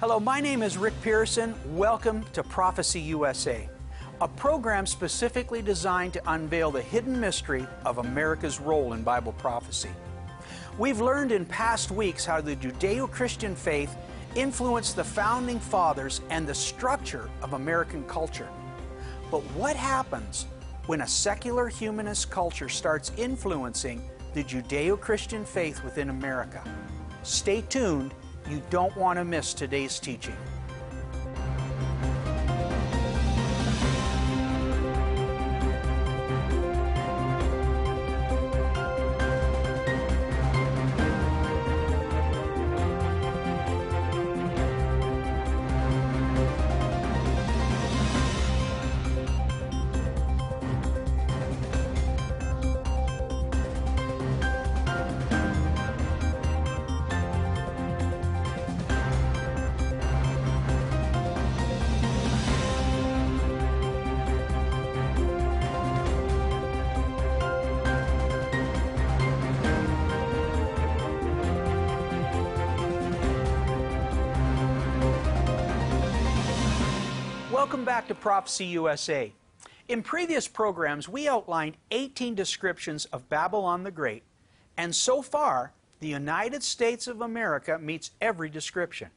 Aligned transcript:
Hello, 0.00 0.18
my 0.18 0.40
name 0.40 0.64
is 0.64 0.76
Rick 0.76 1.00
Pearson. 1.02 1.54
Welcome 1.76 2.24
to 2.32 2.42
Prophecy 2.42 3.00
USA, 3.02 3.68
a 4.20 4.26
program 4.26 4.86
specifically 4.86 5.62
designed 5.62 6.12
to 6.14 6.32
unveil 6.32 6.72
the 6.72 6.82
hidden 6.82 7.18
mystery 7.18 7.64
of 7.86 7.98
America's 7.98 8.58
role 8.58 8.94
in 8.94 9.04
Bible 9.04 9.32
prophecy. 9.34 9.90
We've 10.78 11.00
learned 11.00 11.30
in 11.30 11.46
past 11.46 11.92
weeks 11.92 12.26
how 12.26 12.40
the 12.40 12.56
Judeo 12.56 13.08
Christian 13.08 13.54
faith 13.54 13.96
influenced 14.34 14.96
the 14.96 15.04
founding 15.04 15.60
fathers 15.60 16.22
and 16.28 16.44
the 16.44 16.54
structure 16.54 17.30
of 17.40 17.52
American 17.52 18.02
culture. 18.08 18.48
But 19.30 19.42
what 19.52 19.76
happens 19.76 20.46
when 20.86 21.02
a 21.02 21.08
secular 21.08 21.68
humanist 21.68 22.32
culture 22.32 22.68
starts 22.68 23.12
influencing 23.16 24.02
the 24.34 24.42
Judeo 24.42 25.00
Christian 25.00 25.44
faith 25.44 25.84
within 25.84 26.10
America? 26.10 26.64
Stay 27.22 27.60
tuned, 27.60 28.12
you 28.50 28.62
don't 28.70 28.94
want 28.96 29.18
to 29.18 29.24
miss 29.24 29.54
today's 29.54 29.98
teaching. 29.98 30.36
Welcome 77.74 77.86
back 77.86 78.06
to 78.06 78.14
Prophecy 78.14 78.66
USA. 78.66 79.32
In 79.88 80.04
previous 80.04 80.46
programs, 80.46 81.08
we 81.08 81.26
outlined 81.26 81.76
18 81.90 82.36
descriptions 82.36 83.06
of 83.06 83.28
Babylon 83.28 83.82
the 83.82 83.90
Great, 83.90 84.22
and 84.76 84.94
so 84.94 85.20
far, 85.22 85.72
the 85.98 86.06
United 86.06 86.62
States 86.62 87.08
of 87.08 87.20
America 87.20 87.76
meets 87.80 88.12
every 88.20 88.48
description. 88.48 89.08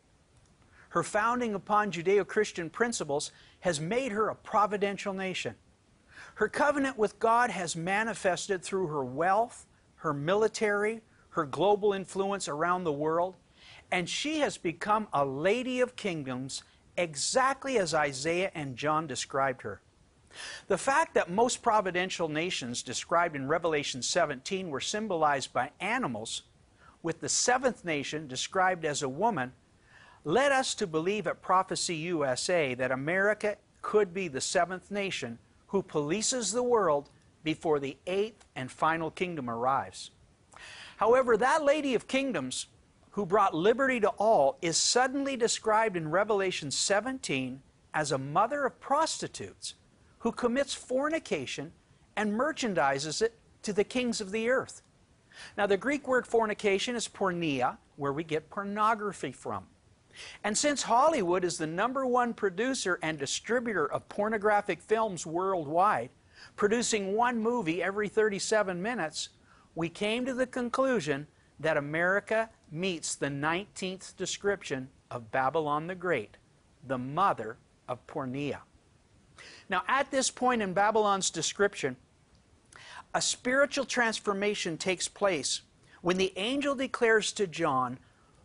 Her 0.89 1.03
founding 1.03 1.53
upon 1.53 1.91
Judeo 1.91 2.25
Christian 2.25 2.72
principles 2.72 3.31
has 3.59 3.80
made 3.80 4.11
her 4.11 4.28
a 4.28 4.35
providential 4.35 5.13
nation. 5.13 5.53
Her 6.33 6.47
covenant 6.47 6.97
with 6.97 7.19
God 7.19 7.52
has 7.52 7.75
manifested 7.75 8.63
through 8.63 8.88
her 8.88 9.05
wealth, 9.05 9.67
her 9.97 10.16
military, 10.16 11.02
her 11.30 11.45
global 11.45 11.94
influence 11.94 12.47
around 12.47 12.85
the 12.85 12.91
world, 12.91 13.35
and 13.91 14.09
she 14.09 14.39
has 14.39 14.58
become 14.58 15.08
a 15.13 15.23
lady 15.23 15.80
of 15.80 15.95
kingdoms 15.95 16.63
exactly 16.98 17.78
as 17.78 17.94
Isaiah 17.94 18.52
and 18.53 18.76
John 18.76 19.08
described 19.08 19.62
her. 19.62 19.81
The 20.67 20.78
fact 20.78 21.14
that 21.14 21.30
most 21.30 21.62
providential 21.62 22.28
nations 22.28 22.84
described 22.84 23.36
in 23.36 23.48
Revelation 23.48 24.02
17 24.02 24.70
were 24.70 24.81
symbolized 24.81 25.53
by 25.53 25.72
animals, 25.80 26.44
with 27.02 27.22
the 27.22 27.30
seventh 27.30 27.86
nation 27.86 28.28
described 28.28 28.86
as 28.86 29.02
a 29.02 29.09
woman, 29.09 29.53
led 30.23 30.52
us 30.52 30.75
to 30.75 30.88
believe 30.88 31.25
at 31.28 31.42
Prophecy 31.42 31.95
USA 31.95 32.73
that 32.73 32.92
America 32.92 33.58
could 33.81 34.14
be 34.14 34.28
the 34.28 34.42
seventh 34.42 34.92
nation 34.92 35.40
who 35.68 35.81
polices 35.81 36.53
the 36.53 36.64
world 36.64 37.09
before 37.44 37.79
the 37.79 37.97
eighth 38.06 38.46
and 38.56 38.69
final 38.72 39.09
kingdom 39.09 39.50
arrives. 39.50 40.12
However, 40.97 41.38
that 41.38 41.64
Lady 41.64 41.96
of 41.96 42.08
Kingdoms 42.08 42.68
who 43.17 43.25
brought 43.25 43.55
liberty 43.55 44.00
to 44.00 44.09
all, 44.09 44.59
is 44.61 44.78
suddenly 44.78 45.35
described 45.35 45.97
in 45.97 46.07
Revelation 46.07 46.69
17 46.69 47.59
as 47.91 48.11
a 48.11 48.17
mother 48.19 48.63
of 48.63 48.79
prostitutes 48.79 49.73
who 50.19 50.31
commits 50.31 50.75
fornication 50.75 51.72
and 52.16 52.31
merchandises 52.31 53.23
it 53.23 53.33
to 53.63 53.73
the 53.73 53.83
kings 53.83 54.22
of 54.22 54.29
the 54.29 54.51
earth. 54.51 54.83
Now, 55.57 55.66
the 55.66 55.78
Greek 55.78 56.07
word 56.07 56.28
fornication 56.28 56.95
is 56.95 57.07
porneia, 57.07 57.78
where 57.95 58.13
we 58.13 58.23
get 58.23 58.51
pornography 58.51 59.31
from. 59.31 59.66
And 60.44 60.55
since 60.55 60.84
Hollywood 60.84 61.44
is 61.44 61.57
the 61.57 61.66
number 61.66 62.05
one 62.05 62.35
producer 62.35 62.99
and 63.01 63.17
distributor 63.17 63.91
of 63.91 64.07
pornographic 64.09 64.79
films 64.79 65.25
worldwide, 65.25 66.11
producing 66.55 67.16
one 67.16 67.39
movie 67.39 67.81
every 67.81 68.09
37 68.09 68.79
minutes, 68.79 69.29
we 69.73 69.89
came 69.89 70.23
to 70.23 70.35
the 70.35 70.45
conclusion 70.45 71.25
that 71.59 71.78
America 71.78 72.51
meets 72.72 73.16
the 73.16 73.28
19th 73.28 74.16
description 74.16 74.89
of 75.09 75.31
Babylon 75.31 75.88
the 75.88 75.95
Great, 75.95 76.38
the 76.85 76.97
mother 76.97 77.57
of 77.88 78.05
Porneia. 78.07 78.59
Now, 79.69 79.83
at 79.88 80.11
this 80.11 80.31
point 80.31 80.61
in 80.61 80.73
Babylon's 80.73 81.29
description, 81.29 81.95
a 83.13 83.22
spiritual 83.22 83.85
transformation 83.85 84.78
takes 84.78 85.07
place 85.07 85.61
when 86.01 86.17
the 86.17 86.33
angel 86.35 86.75
declares 86.75 87.31
to 87.33 87.47
John, 87.47 88.00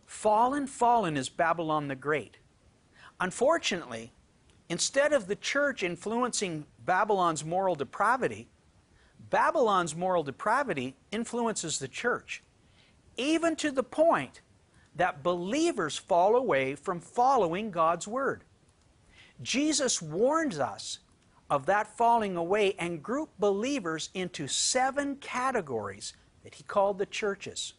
Fallen, 0.05 0.67
fallen 0.67 1.17
is 1.17 1.29
Babylon 1.29 1.87
the 1.87 1.95
Great. 1.95 2.37
Unfortunately, 3.19 4.11
instead 4.69 5.13
of 5.13 5.27
the 5.27 5.35
church 5.35 5.81
influencing 5.83 6.65
Babylon's 6.85 7.43
moral 7.43 7.75
depravity, 7.75 8.47
Babylon's 9.29 9.95
moral 9.95 10.23
depravity 10.23 10.95
influences 11.11 11.79
the 11.79 11.87
church 11.87 12.43
even 13.17 13.55
to 13.57 13.71
the 13.71 13.83
point 13.83 14.41
that 14.95 15.23
believers 15.23 15.97
fall 15.97 16.35
away 16.35 16.75
from 16.75 16.99
following 16.99 17.71
God's 17.71 18.07
Word. 18.07 18.43
Jesus 19.41 20.01
warns 20.01 20.59
us 20.59 20.99
of 21.49 21.65
that 21.65 21.97
falling 21.97 22.35
away 22.37 22.75
and 22.79 23.03
grouped 23.03 23.39
believers 23.39 24.09
into 24.13 24.47
seven 24.47 25.15
categories 25.17 26.13
that 26.43 26.55
he 26.55 26.63
called 26.63 26.97
the 26.97 27.05
churches. 27.05 27.73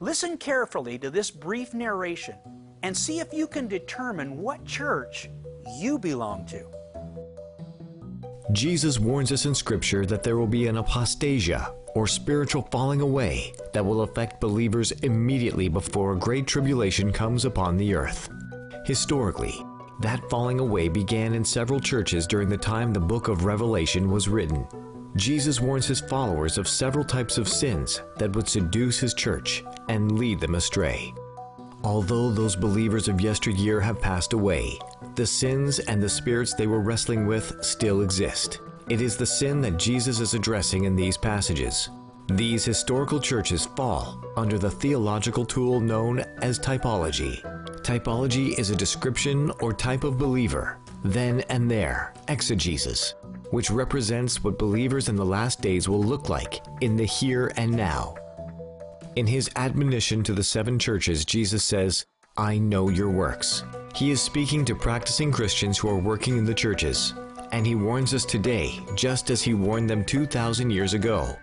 Listen 0.00 0.36
carefully 0.36 0.98
to 0.98 1.10
this 1.10 1.30
brief 1.30 1.74
narration 1.74 2.36
and 2.82 2.96
see 2.96 3.20
if 3.20 3.32
you 3.32 3.46
can 3.46 3.68
determine 3.68 4.38
what 4.38 4.64
church 4.64 5.28
you 5.78 5.98
belong 5.98 6.44
to. 6.46 6.66
Jesus 8.52 8.98
warns 8.98 9.30
us 9.30 9.46
in 9.46 9.54
Scripture 9.54 10.04
that 10.06 10.22
there 10.22 10.36
will 10.36 10.46
be 10.46 10.66
an 10.66 10.76
apostasia, 10.76 11.72
or 11.94 12.06
spiritual 12.06 12.66
falling 12.70 13.00
away, 13.00 13.52
that 13.72 13.84
will 13.84 14.02
affect 14.02 14.40
believers 14.40 14.92
immediately 15.02 15.68
before 15.68 16.12
a 16.12 16.18
great 16.18 16.46
tribulation 16.46 17.12
comes 17.12 17.44
upon 17.44 17.76
the 17.76 17.94
earth. 17.94 18.28
Historically, 18.84 19.62
that 20.00 20.28
falling 20.30 20.58
away 20.58 20.88
began 20.88 21.34
in 21.34 21.44
several 21.44 21.78
churches 21.78 22.26
during 22.26 22.48
the 22.48 22.56
time 22.56 22.92
the 22.92 22.98
book 22.98 23.28
of 23.28 23.44
Revelation 23.44 24.10
was 24.10 24.28
written. 24.28 24.66
Jesus 25.16 25.60
warns 25.60 25.86
his 25.86 26.00
followers 26.00 26.56
of 26.58 26.66
several 26.66 27.04
types 27.04 27.36
of 27.36 27.48
sins 27.48 28.00
that 28.16 28.34
would 28.34 28.48
seduce 28.48 28.98
his 28.98 29.14
church 29.14 29.62
and 29.88 30.18
lead 30.18 30.40
them 30.40 30.54
astray. 30.54 31.12
Although 31.82 32.30
those 32.30 32.56
believers 32.56 33.08
of 33.08 33.20
yesteryear 33.20 33.80
have 33.80 34.00
passed 34.00 34.32
away, 34.34 34.78
the 35.14 35.26
sins 35.26 35.78
and 35.78 36.02
the 36.02 36.08
spirits 36.08 36.54
they 36.54 36.66
were 36.66 36.80
wrestling 36.80 37.26
with 37.26 37.64
still 37.64 38.02
exist. 38.02 38.60
It 38.88 39.00
is 39.00 39.16
the 39.16 39.26
sin 39.26 39.60
that 39.62 39.78
Jesus 39.78 40.20
is 40.20 40.34
addressing 40.34 40.84
in 40.84 40.94
these 40.94 41.16
passages. 41.16 41.88
These 42.28 42.64
historical 42.64 43.18
churches 43.18 43.66
fall 43.76 44.22
under 44.36 44.58
the 44.58 44.70
theological 44.70 45.44
tool 45.44 45.80
known 45.80 46.20
as 46.42 46.58
typology. 46.58 47.40
Typology 47.82 48.58
is 48.58 48.70
a 48.70 48.76
description 48.76 49.50
or 49.60 49.72
type 49.72 50.04
of 50.04 50.18
believer, 50.18 50.78
then 51.02 51.40
and 51.48 51.70
there, 51.70 52.12
exegesis, 52.28 53.14
which 53.50 53.70
represents 53.70 54.44
what 54.44 54.58
believers 54.58 55.08
in 55.08 55.16
the 55.16 55.24
last 55.24 55.60
days 55.60 55.88
will 55.88 56.02
look 56.02 56.28
like 56.28 56.60
in 56.82 56.96
the 56.96 57.04
here 57.04 57.52
and 57.56 57.72
now. 57.72 58.14
In 59.16 59.26
his 59.26 59.50
admonition 59.56 60.22
to 60.22 60.32
the 60.32 60.44
seven 60.44 60.78
churches, 60.78 61.24
Jesus 61.24 61.64
says, 61.64 62.06
I 62.36 62.58
know 62.58 62.88
your 62.88 63.10
works. 63.10 63.64
He 63.96 64.12
is 64.12 64.22
speaking 64.22 64.64
to 64.66 64.76
practicing 64.76 65.32
Christians 65.32 65.76
who 65.76 65.88
are 65.88 65.98
working 65.98 66.38
in 66.38 66.44
the 66.44 66.54
churches, 66.54 67.12
and 67.50 67.66
he 67.66 67.74
warns 67.74 68.14
us 68.14 68.24
today, 68.24 68.78
just 68.94 69.30
as 69.30 69.42
he 69.42 69.52
warned 69.52 69.90
them 69.90 70.04
2,000 70.04 70.70
years 70.70 70.94
ago, 70.94 71.36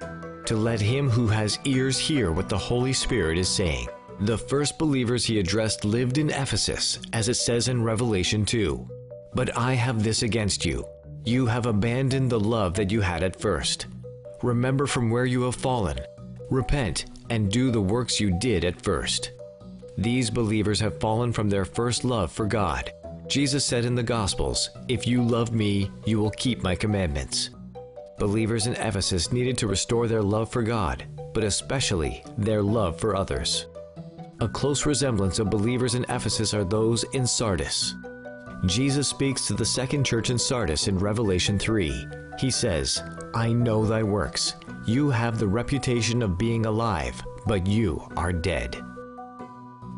to 0.46 0.56
let 0.56 0.80
him 0.80 1.10
who 1.10 1.28
has 1.28 1.60
ears 1.66 2.00
hear 2.00 2.32
what 2.32 2.48
the 2.48 2.58
Holy 2.58 2.94
Spirit 2.94 3.38
is 3.38 3.50
saying. 3.50 3.90
The 4.22 4.38
first 4.38 4.80
believers 4.80 5.26
he 5.26 5.40
addressed 5.40 5.84
lived 5.84 6.18
in 6.18 6.30
Ephesus, 6.30 7.00
as 7.12 7.28
it 7.28 7.36
says 7.36 7.68
in 7.68 7.84
Revelation 7.84 8.46
2. 8.46 8.88
But 9.34 9.58
I 9.58 9.74
have 9.74 10.04
this 10.04 10.24
against 10.24 10.66
you. 10.66 10.86
You 11.26 11.46
have 11.48 11.66
abandoned 11.66 12.30
the 12.30 12.40
love 12.40 12.76
that 12.76 12.92
you 12.92 13.02
had 13.02 13.24
at 13.24 13.40
first. 13.40 13.88
Remember 14.42 14.88
from 14.88 15.10
where 15.10 15.26
you 15.26 15.42
have 15.42 15.56
fallen. 15.56 16.00
Repent 16.50 17.06
and 17.30 17.52
do 17.52 17.72
the 17.72 17.82
works 17.82 18.20
you 18.20 18.38
did 18.40 18.66
at 18.66 18.82
first. 18.82 19.32
These 19.98 20.30
believers 20.30 20.80
have 20.80 21.00
fallen 21.00 21.34
from 21.34 21.50
their 21.50 21.66
first 21.66 22.04
love 22.04 22.32
for 22.32 22.46
God. 22.46 22.92
Jesus 23.28 23.66
said 23.66 23.84
in 23.84 23.96
the 23.96 24.04
Gospels, 24.04 24.70
If 24.88 25.08
you 25.08 25.22
love 25.22 25.52
me, 25.52 25.92
you 26.06 26.20
will 26.20 26.32
keep 26.32 26.62
my 26.62 26.76
commandments. 26.76 27.50
Believers 28.18 28.68
in 28.68 28.74
Ephesus 28.74 29.32
needed 29.32 29.58
to 29.58 29.68
restore 29.68 30.08
their 30.08 30.22
love 30.22 30.52
for 30.52 30.64
God, 30.64 31.06
but 31.34 31.44
especially 31.44 32.24
their 32.38 32.64
love 32.64 33.00
for 33.00 33.16
others. 33.16 33.66
A 34.40 34.48
close 34.48 34.86
resemblance 34.86 35.40
of 35.40 35.50
believers 35.50 35.96
in 35.96 36.04
Ephesus 36.10 36.54
are 36.54 36.64
those 36.64 37.04
in 37.14 37.26
Sardis. 37.26 37.96
Jesus 38.66 39.08
speaks 39.08 39.46
to 39.48 39.54
the 39.54 39.66
second 39.66 40.04
church 40.04 40.30
in 40.30 40.38
Sardis 40.38 40.88
in 40.88 40.98
Revelation 40.98 41.60
3. 41.60 42.08
He 42.40 42.50
says, 42.50 43.02
I 43.34 43.52
know 43.52 43.86
thy 43.86 44.04
works. 44.04 44.54
You 44.88 45.10
have 45.10 45.38
the 45.38 45.48
reputation 45.48 46.22
of 46.22 46.38
being 46.38 46.66
alive, 46.66 47.22
but 47.46 47.68
you 47.68 48.08
are 48.16 48.32
dead. 48.32 48.82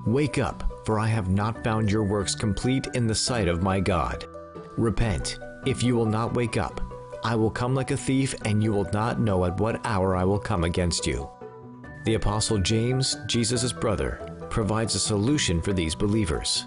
Wake 0.07 0.39
up, 0.39 0.63
for 0.83 0.97
I 0.97 1.05
have 1.05 1.29
not 1.29 1.63
found 1.63 1.91
your 1.91 2.03
works 2.03 2.33
complete 2.33 2.87
in 2.95 3.05
the 3.05 3.13
sight 3.13 3.47
of 3.47 3.61
my 3.61 3.79
God. 3.79 4.25
Repent. 4.77 5.37
If 5.67 5.83
you 5.83 5.95
will 5.95 6.07
not 6.07 6.33
wake 6.33 6.57
up, 6.57 6.81
I 7.23 7.35
will 7.35 7.51
come 7.51 7.75
like 7.75 7.91
a 7.91 7.97
thief, 7.97 8.33
and 8.45 8.63
you 8.63 8.71
will 8.71 8.89
not 8.91 9.19
know 9.19 9.45
at 9.45 9.59
what 9.59 9.79
hour 9.85 10.15
I 10.15 10.23
will 10.23 10.39
come 10.39 10.63
against 10.63 11.05
you. 11.05 11.29
The 12.05 12.15
Apostle 12.15 12.57
James, 12.57 13.15
Jesus' 13.27 13.71
brother, 13.71 14.35
provides 14.49 14.95
a 14.95 14.99
solution 14.99 15.61
for 15.61 15.71
these 15.71 15.93
believers. 15.93 16.65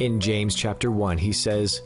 In 0.00 0.18
James 0.18 0.56
chapter 0.56 0.90
1, 0.90 1.18
he 1.18 1.32
says, 1.32 1.82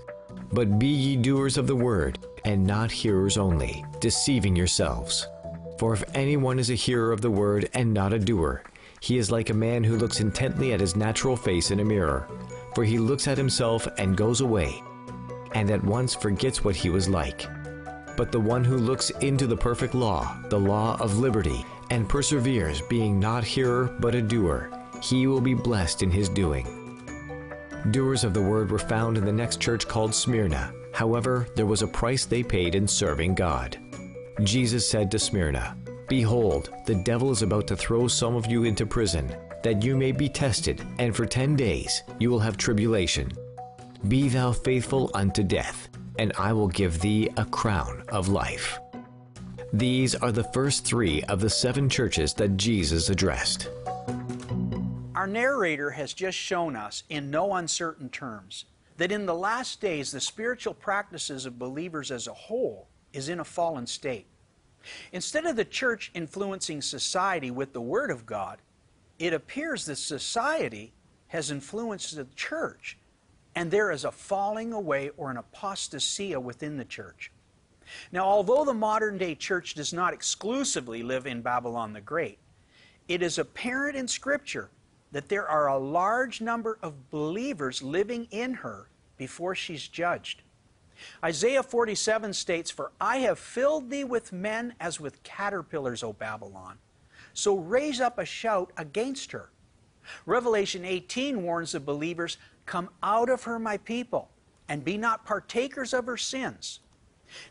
But 0.51 0.79
be 0.79 0.87
ye 0.87 1.17
doers 1.17 1.59
of 1.59 1.67
the 1.67 1.77
word, 1.77 2.21
and 2.47 2.67
not 2.67 2.91
hearers 2.91 3.37
only, 3.37 3.85
deceiving 4.01 4.57
yourselves. 4.57 5.27
For 5.79 5.93
if 5.93 6.05
anyone 6.15 6.59
is 6.59 6.71
a 6.71 6.75
hearer 6.75 7.13
of 7.13 7.21
the 7.21 7.31
word 7.31 7.69
and 7.75 7.93
not 7.93 8.13
a 8.13 8.19
doer, 8.19 8.63
he 9.01 9.19
is 9.19 9.31
like 9.31 9.51
a 9.51 9.55
man 9.55 9.85
who 9.85 9.97
looks 9.97 10.21
intently 10.21 10.73
at 10.73 10.81
his 10.81 10.97
natural 10.97 11.37
face 11.37 11.71
in 11.71 11.81
a 11.81 11.85
mirror. 11.85 12.29
For 12.75 12.85
he 12.85 12.99
looks 12.99 13.29
at 13.29 13.39
himself 13.39 13.87
and 13.99 14.17
goes 14.17 14.41
away, 14.41 14.83
and 15.53 15.71
at 15.71 15.85
once 15.85 16.15
forgets 16.15 16.65
what 16.65 16.77
he 16.77 16.91
was 16.91 17.09
like. 17.09 17.47
But 18.17 18.33
the 18.33 18.41
one 18.41 18.65
who 18.65 18.77
looks 18.77 19.11
into 19.21 19.47
the 19.47 19.57
perfect 19.57 19.95
law, 19.95 20.37
the 20.49 20.59
law 20.59 20.97
of 21.01 21.19
liberty, 21.19 21.65
and 21.91 22.09
perseveres, 22.09 22.81
being 22.83 23.19
not 23.19 23.45
hearer 23.45 23.95
but 24.01 24.15
a 24.15 24.23
doer, 24.23 24.71
he 25.03 25.27
will 25.27 25.41
be 25.41 25.55
blessed 25.55 26.03
in 26.03 26.11
his 26.11 26.29
doing. 26.29 26.67
Doers 27.91 28.25
of 28.25 28.33
the 28.33 28.43
word 28.43 28.71
were 28.71 28.79
found 28.79 29.19
in 29.19 29.25
the 29.25 29.33
next 29.33 29.61
church 29.61 29.87
called 29.87 30.15
Smyrna. 30.15 30.73
However, 30.93 31.47
there 31.57 31.67
was 31.67 31.83
a 31.83 31.87
price 31.87 32.25
they 32.25 32.43
paid 32.43 32.75
in 32.75 32.89
serving 32.89 33.35
God. 33.35 33.79
Jesus 34.43 34.89
said 34.89 35.13
to 35.13 35.19
Smyrna, 35.19 35.77
Behold, 36.09 36.71
the 36.87 36.97
devil 36.97 37.31
is 37.31 37.43
about 37.43 37.69
to 37.69 37.77
throw 37.77 38.09
some 38.09 38.35
of 38.35 38.47
you 38.47 38.65
into 38.65 38.85
prison, 38.85 39.35
that 39.63 39.85
you 39.85 39.97
may 39.97 40.11
be 40.11 40.29
tested, 40.29 40.83
and 40.99 41.15
for 41.15 41.25
ten 41.25 41.55
days 41.55 42.03
you 42.19 42.31
will 42.31 42.41
have 42.41 42.57
tribulation. 42.57 43.31
Be 44.09 44.29
thou 44.29 44.51
faithful 44.51 45.11
unto 45.15 45.45
death, 45.45 45.89
and 46.19 46.33
I 46.37 46.53
will 46.53 46.69
give 46.69 47.01
thee 47.01 47.31
a 47.37 47.45
crown 47.45 48.03
of 48.09 48.29
life. 48.29 48.81
These 49.73 50.17
are 50.17 50.33
the 50.33 50.45
first 50.45 50.85
three 50.85 51.23
of 51.25 51.41
the 51.41 51.49
seven 51.51 51.89
churches 51.89 52.35
that 52.35 52.57
Jesus 52.57 53.11
addressed. 53.11 53.71
Our 55.15 55.29
narrator 55.29 55.91
has 55.91 56.13
just 56.13 56.37
shown 56.37 56.75
us, 56.75 57.05
in 57.09 57.31
no 57.31 57.55
uncertain 57.55 58.09
terms, 58.09 58.65
that 58.97 59.13
in 59.13 59.27
the 59.27 59.35
last 59.35 59.81
days 59.81 60.11
the 60.11 60.21
spiritual 60.21 60.75
practices 60.75 61.47
of 61.47 61.59
believers 61.59 62.11
as 62.11 62.27
a 62.27 62.35
whole 62.35 62.89
is 63.15 63.29
in 63.29 63.41
a 63.41 63.45
fallen 63.45 63.87
state. 63.87 64.27
Instead 65.13 65.47
of 65.47 65.57
the 65.57 65.65
church 65.65 66.11
influencing 66.15 66.83
society 66.83 67.51
with 67.51 67.73
the 67.73 67.81
Word 67.81 68.11
of 68.11 68.27
God, 68.27 68.59
it 69.19 69.33
appears 69.33 69.87
that 69.87 69.97
society 69.97 70.93
has 71.29 71.51
influenced 71.51 72.17
the 72.17 72.27
church, 72.37 72.99
and 73.55 73.71
there 73.71 73.91
is 73.91 74.05
a 74.05 74.13
falling 74.13 74.73
away 74.73 75.11
or 75.17 75.31
an 75.31 75.39
apostasia 75.39 76.41
within 76.41 76.77
the 76.77 76.85
church. 76.85 77.31
Now, 78.13 78.25
although 78.25 78.65
the 78.65 78.75
modern 78.75 79.19
day 79.19 79.35
church 79.35 79.75
does 79.75 79.93
not 79.93 80.13
exclusively 80.13 81.03
live 81.03 81.27
in 81.27 81.43
Babylon 81.43 81.93
the 81.93 82.01
Great, 82.01 82.39
it 83.09 83.23
is 83.23 83.39
apparent 83.39 83.97
in 83.97 84.09
Scripture 84.09 84.71
that 85.13 85.29
there 85.29 85.47
are 85.47 85.69
a 85.69 85.79
large 85.79 86.41
number 86.41 86.79
of 86.83 87.11
believers 87.11 87.83
living 87.83 88.27
in 88.31 88.55
her 88.55 88.89
before 89.17 89.55
she's 89.55 89.87
judged. 89.87 90.43
Isaiah 91.23 91.63
47 91.63 92.33
states, 92.33 92.71
For 92.71 92.93
I 93.01 93.19
have 93.19 93.39
filled 93.39 93.91
thee 93.91 94.05
with 94.05 94.33
men 94.33 94.75
as 94.81 95.01
with 95.01 95.23
caterpillars, 95.23 96.03
O 96.03 96.13
Babylon. 96.13 96.79
So 97.33 97.57
raise 97.57 98.01
up 98.01 98.19
a 98.19 98.25
shout 98.25 98.73
against 98.77 99.33
her. 99.33 99.51
Revelation 100.27 100.85
18 100.85 101.43
warns 101.43 101.73
the 101.73 101.81
believers, 101.81 102.37
Come 102.67 102.91
out 103.03 103.29
of 103.29 103.45
her, 103.45 103.59
my 103.59 103.77
people, 103.79 104.31
and 104.69 104.85
be 104.85 104.97
not 104.97 105.25
partakers 105.25 105.93
of 105.93 106.07
her 106.07 106.17
sins. 106.17 106.81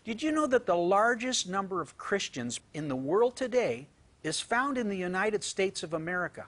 Did 0.03 0.23
you 0.23 0.31
know 0.31 0.47
that 0.47 0.65
the 0.65 0.75
largest 0.75 1.49
number 1.49 1.81
of 1.81 1.97
Christians 1.97 2.59
in 2.73 2.87
the 2.87 2.95
world 2.95 3.35
today 3.35 3.87
is 4.23 4.39
found 4.39 4.77
in 4.77 4.89
the 4.89 4.97
United 4.97 5.43
States 5.43 5.83
of 5.83 5.93
America? 5.93 6.45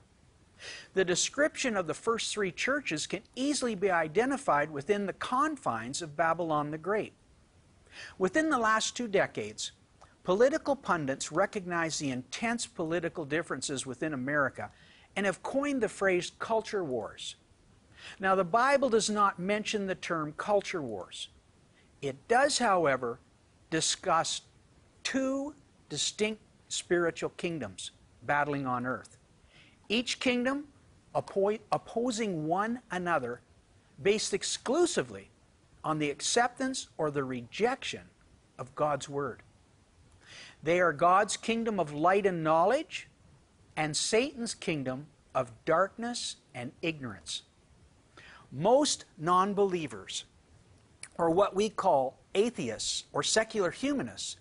The 0.94 1.06
description 1.06 1.75
of 1.75 1.88
the 1.88 1.94
first 1.94 2.33
three 2.33 2.51
churches 2.51 3.07
can 3.07 3.21
easily 3.35 3.75
be 3.75 3.91
identified 3.91 4.71
within 4.71 5.06
the 5.06 5.13
confines 5.13 6.01
of 6.01 6.15
Babylon 6.15 6.71
the 6.71 6.77
Great. 6.77 7.13
Within 8.17 8.50
the 8.50 8.57
last 8.57 8.95
two 8.95 9.07
decades, 9.07 9.71
political 10.23 10.75
pundits 10.75 11.31
recognize 11.31 12.00
the 12.00 12.12
intense 12.12 12.65
political 12.65 13.25
differences 13.25 13.85
within 13.85 14.13
America 14.13 14.71
and 15.15 15.25
have 15.25 15.44
coined 15.44 15.81
the 15.81 15.89
phrase 15.89 16.31
culture 16.39 16.83
wars. 16.83 17.35
Now, 18.19 18.35
the 18.35 18.44
Bible 18.44 18.89
does 18.89 19.09
not 19.09 19.39
mention 19.39 19.88
the 19.88 19.95
term 19.95 20.33
culture 20.38 20.81
wars. 20.81 21.29
It 22.01 22.27
does, 22.27 22.59
however, 22.59 23.19
discuss 23.69 24.41
two 25.03 25.56
distinct 25.89 26.41
spiritual 26.68 27.29
kingdoms 27.31 27.91
battling 28.23 28.65
on 28.65 28.85
earth 28.85 29.18
each 29.89 30.19
kingdom 30.19 30.65
oppo- 31.13 31.59
opposing 31.71 32.47
one 32.47 32.81
another 32.91 33.41
based 34.01 34.33
exclusively 34.33 35.29
on 35.83 35.99
the 35.99 36.09
acceptance 36.09 36.89
or 36.97 37.11
the 37.11 37.23
rejection 37.23 38.01
of 38.57 38.75
God's 38.75 39.07
Word. 39.07 39.41
They 40.63 40.81
are 40.81 40.93
God's 40.93 41.37
kingdom 41.37 41.79
of 41.79 41.93
light 41.93 42.25
and 42.25 42.43
knowledge 42.43 43.07
and 43.77 43.95
Satan's 43.95 44.55
kingdom 44.55 45.07
of 45.33 45.51
darkness 45.65 46.37
and 46.53 46.71
ignorance. 46.81 47.43
Most 48.51 49.05
non 49.17 49.53
believers, 49.53 50.25
or 51.18 51.30
what 51.30 51.56
we 51.56 51.69
call 51.69 52.18
atheists 52.33 53.04
or 53.13 53.21
secular 53.21 53.71
humanists, 53.71 54.37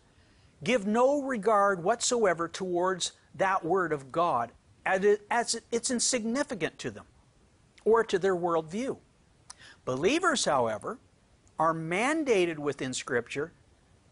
give 0.62 0.86
no 0.86 1.20
regard 1.22 1.82
whatsoever 1.82 2.48
towards 2.48 3.12
that 3.34 3.64
Word 3.64 3.92
of 3.92 4.12
God 4.12 4.52
as 4.86 5.60
it's 5.70 5.90
insignificant 5.90 6.78
to 6.78 6.90
them 6.90 7.04
or 7.84 8.04
to 8.04 8.18
their 8.18 8.36
worldview. 8.36 8.96
Believers, 9.84 10.44
however, 10.44 10.98
are 11.58 11.74
mandated 11.74 12.58
within 12.58 12.92
Scripture 12.92 13.52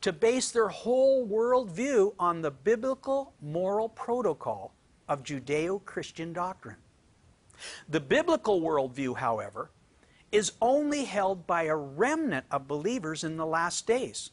to 0.01 0.13
base 0.13 0.51
their 0.51 0.69
whole 0.69 1.27
worldview 1.27 2.15
on 2.19 2.43
the 2.43 2.51
biblical 2.51 3.33
moral 3.41 3.89
protocol 3.89 4.75
of 5.09 5.23
Judeo 5.23 5.85
Christian 5.85 6.33
doctrine. 6.33 6.77
The 7.89 8.01
biblical 8.01 8.61
worldview, 8.61 9.17
however, 9.17 9.71
is 10.33 10.53
only 10.61 11.05
held 11.05 11.47
by 11.47 11.65
a 11.65 11.77
remnant 11.77 12.47
of 12.51 12.67
believers 12.67 13.23
in 13.23 13.37
the 13.37 13.47
last 13.47 13.87
days. 13.87 14.31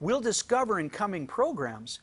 We'll 0.00 0.20
discover 0.20 0.80
in 0.80 0.90
coming 0.90 1.26
programs 1.26 2.00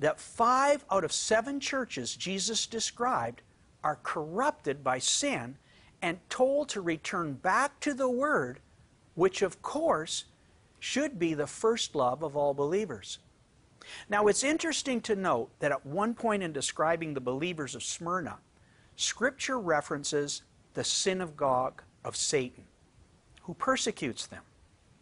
that 0.00 0.18
five 0.18 0.84
out 0.90 1.04
of 1.04 1.12
seven 1.12 1.60
churches 1.60 2.16
Jesus 2.16 2.66
described 2.66 3.42
are 3.84 3.98
corrupted 4.02 4.82
by 4.82 4.98
sin 4.98 5.56
and 6.02 6.18
told 6.28 6.68
to 6.70 6.80
return 6.80 7.34
back 7.34 7.78
to 7.80 7.94
the 7.94 8.08
Word, 8.08 8.60
which 9.14 9.42
of 9.42 9.62
course 9.62 10.24
should 10.78 11.18
be 11.18 11.34
the 11.34 11.46
first 11.46 11.94
love 11.94 12.22
of 12.22 12.36
all 12.36 12.54
believers. 12.54 13.18
Now, 14.08 14.26
it's 14.26 14.44
interesting 14.44 15.00
to 15.02 15.16
note 15.16 15.50
that 15.60 15.72
at 15.72 15.86
one 15.86 16.14
point 16.14 16.42
in 16.42 16.52
describing 16.52 17.14
the 17.14 17.20
believers 17.20 17.74
of 17.74 17.82
Smyrna, 17.82 18.38
Scripture 18.96 19.58
references 19.58 20.42
the 20.74 20.84
synagogue 20.84 21.82
of 22.04 22.16
Satan, 22.16 22.64
who 23.42 23.54
persecutes 23.54 24.26
them. 24.26 24.42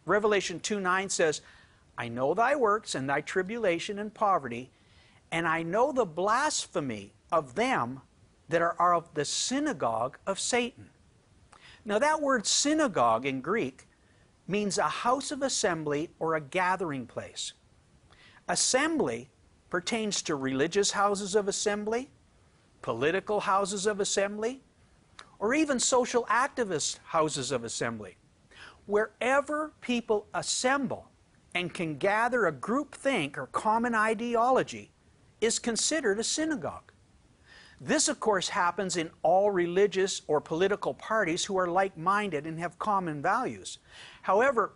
Revelation 0.05 0.59
2 0.59 0.79
9 0.79 1.09
says, 1.09 1.41
I 1.97 2.07
know 2.07 2.33
thy 2.33 2.55
works 2.55 2.95
and 2.95 3.09
thy 3.09 3.21
tribulation 3.21 3.99
and 3.99 4.13
poverty, 4.13 4.71
and 5.31 5.47
I 5.47 5.63
know 5.63 5.91
the 5.91 6.05
blasphemy 6.05 7.13
of 7.31 7.55
them 7.55 8.01
that 8.49 8.61
are 8.61 8.93
of 8.95 9.13
the 9.13 9.25
synagogue 9.25 10.17
of 10.25 10.39
Satan. 10.39 10.89
Now, 11.85 11.99
that 11.99 12.21
word 12.21 12.45
synagogue 12.45 13.25
in 13.25 13.41
Greek 13.41 13.87
means 14.47 14.77
a 14.77 14.83
house 14.83 15.31
of 15.31 15.41
assembly 15.43 16.09
or 16.19 16.35
a 16.35 16.41
gathering 16.41 17.05
place. 17.05 17.53
Assembly 18.47 19.29
pertains 19.69 20.23
to 20.23 20.35
religious 20.35 20.91
houses 20.91 21.35
of 21.35 21.47
assembly, 21.47 22.09
political 22.81 23.41
houses 23.41 23.85
of 23.85 23.99
assembly, 23.99 24.61
or 25.37 25.53
even 25.53 25.79
social 25.79 26.25
activist 26.25 26.99
houses 27.05 27.51
of 27.51 27.63
assembly. 27.63 28.17
Wherever 28.87 29.71
people 29.81 30.25
assemble 30.33 31.07
and 31.53 31.73
can 31.73 31.97
gather 31.97 32.47
a 32.47 32.51
group 32.51 32.95
think 32.95 33.37
or 33.37 33.45
common 33.47 33.93
ideology 33.93 34.91
is 35.41 35.59
considered 35.59 36.19
a 36.19 36.23
synagogue. 36.23 36.91
This, 37.81 38.09
of 38.09 38.19
course, 38.19 38.49
happens 38.49 38.97
in 38.97 39.09
all 39.23 39.51
religious 39.51 40.21
or 40.27 40.41
political 40.41 40.93
parties 40.93 41.45
who 41.45 41.57
are 41.57 41.67
like 41.67 41.97
minded 41.97 42.45
and 42.45 42.59
have 42.59 42.77
common 42.77 43.21
values. 43.21 43.77
However, 44.23 44.73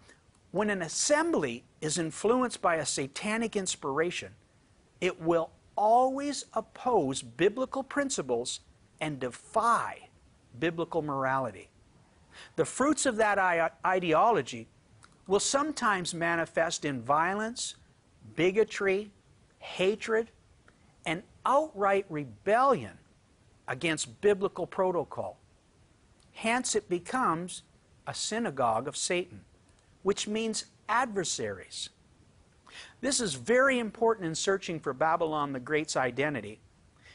when 0.51 0.69
an 0.69 0.81
assembly 0.81 1.65
is 1.81 1.97
influenced 1.97 2.61
by 2.61 2.75
a 2.75 2.85
satanic 2.85 3.55
inspiration, 3.55 4.31
it 5.01 5.19
will 5.21 5.49
always 5.75 6.45
oppose 6.53 7.21
biblical 7.21 7.83
principles 7.83 8.61
and 9.01 9.19
defy 9.19 10.07
biblical 10.59 11.01
morality. 11.01 11.69
The 12.55 12.65
fruits 12.65 13.05
of 13.05 13.17
that 13.17 13.73
ideology 13.85 14.67
will 15.27 15.39
sometimes 15.39 16.13
manifest 16.13 16.85
in 16.85 17.01
violence, 17.01 17.75
bigotry, 18.35 19.11
hatred, 19.59 20.29
and 21.05 21.23
outright 21.45 22.05
rebellion 22.09 22.97
against 23.67 24.21
biblical 24.21 24.67
protocol. 24.67 25.37
Hence, 26.33 26.75
it 26.75 26.89
becomes 26.89 27.63
a 28.07 28.13
synagogue 28.13 28.87
of 28.87 28.97
Satan, 28.97 29.41
which 30.01 30.27
means 30.27 30.65
adversaries. 30.89 31.89
This 33.01 33.19
is 33.19 33.35
very 33.35 33.79
important 33.79 34.27
in 34.27 34.35
searching 34.35 34.79
for 34.79 34.93
Babylon 34.93 35.53
the 35.53 35.59
Great's 35.59 35.95
identity 35.95 36.59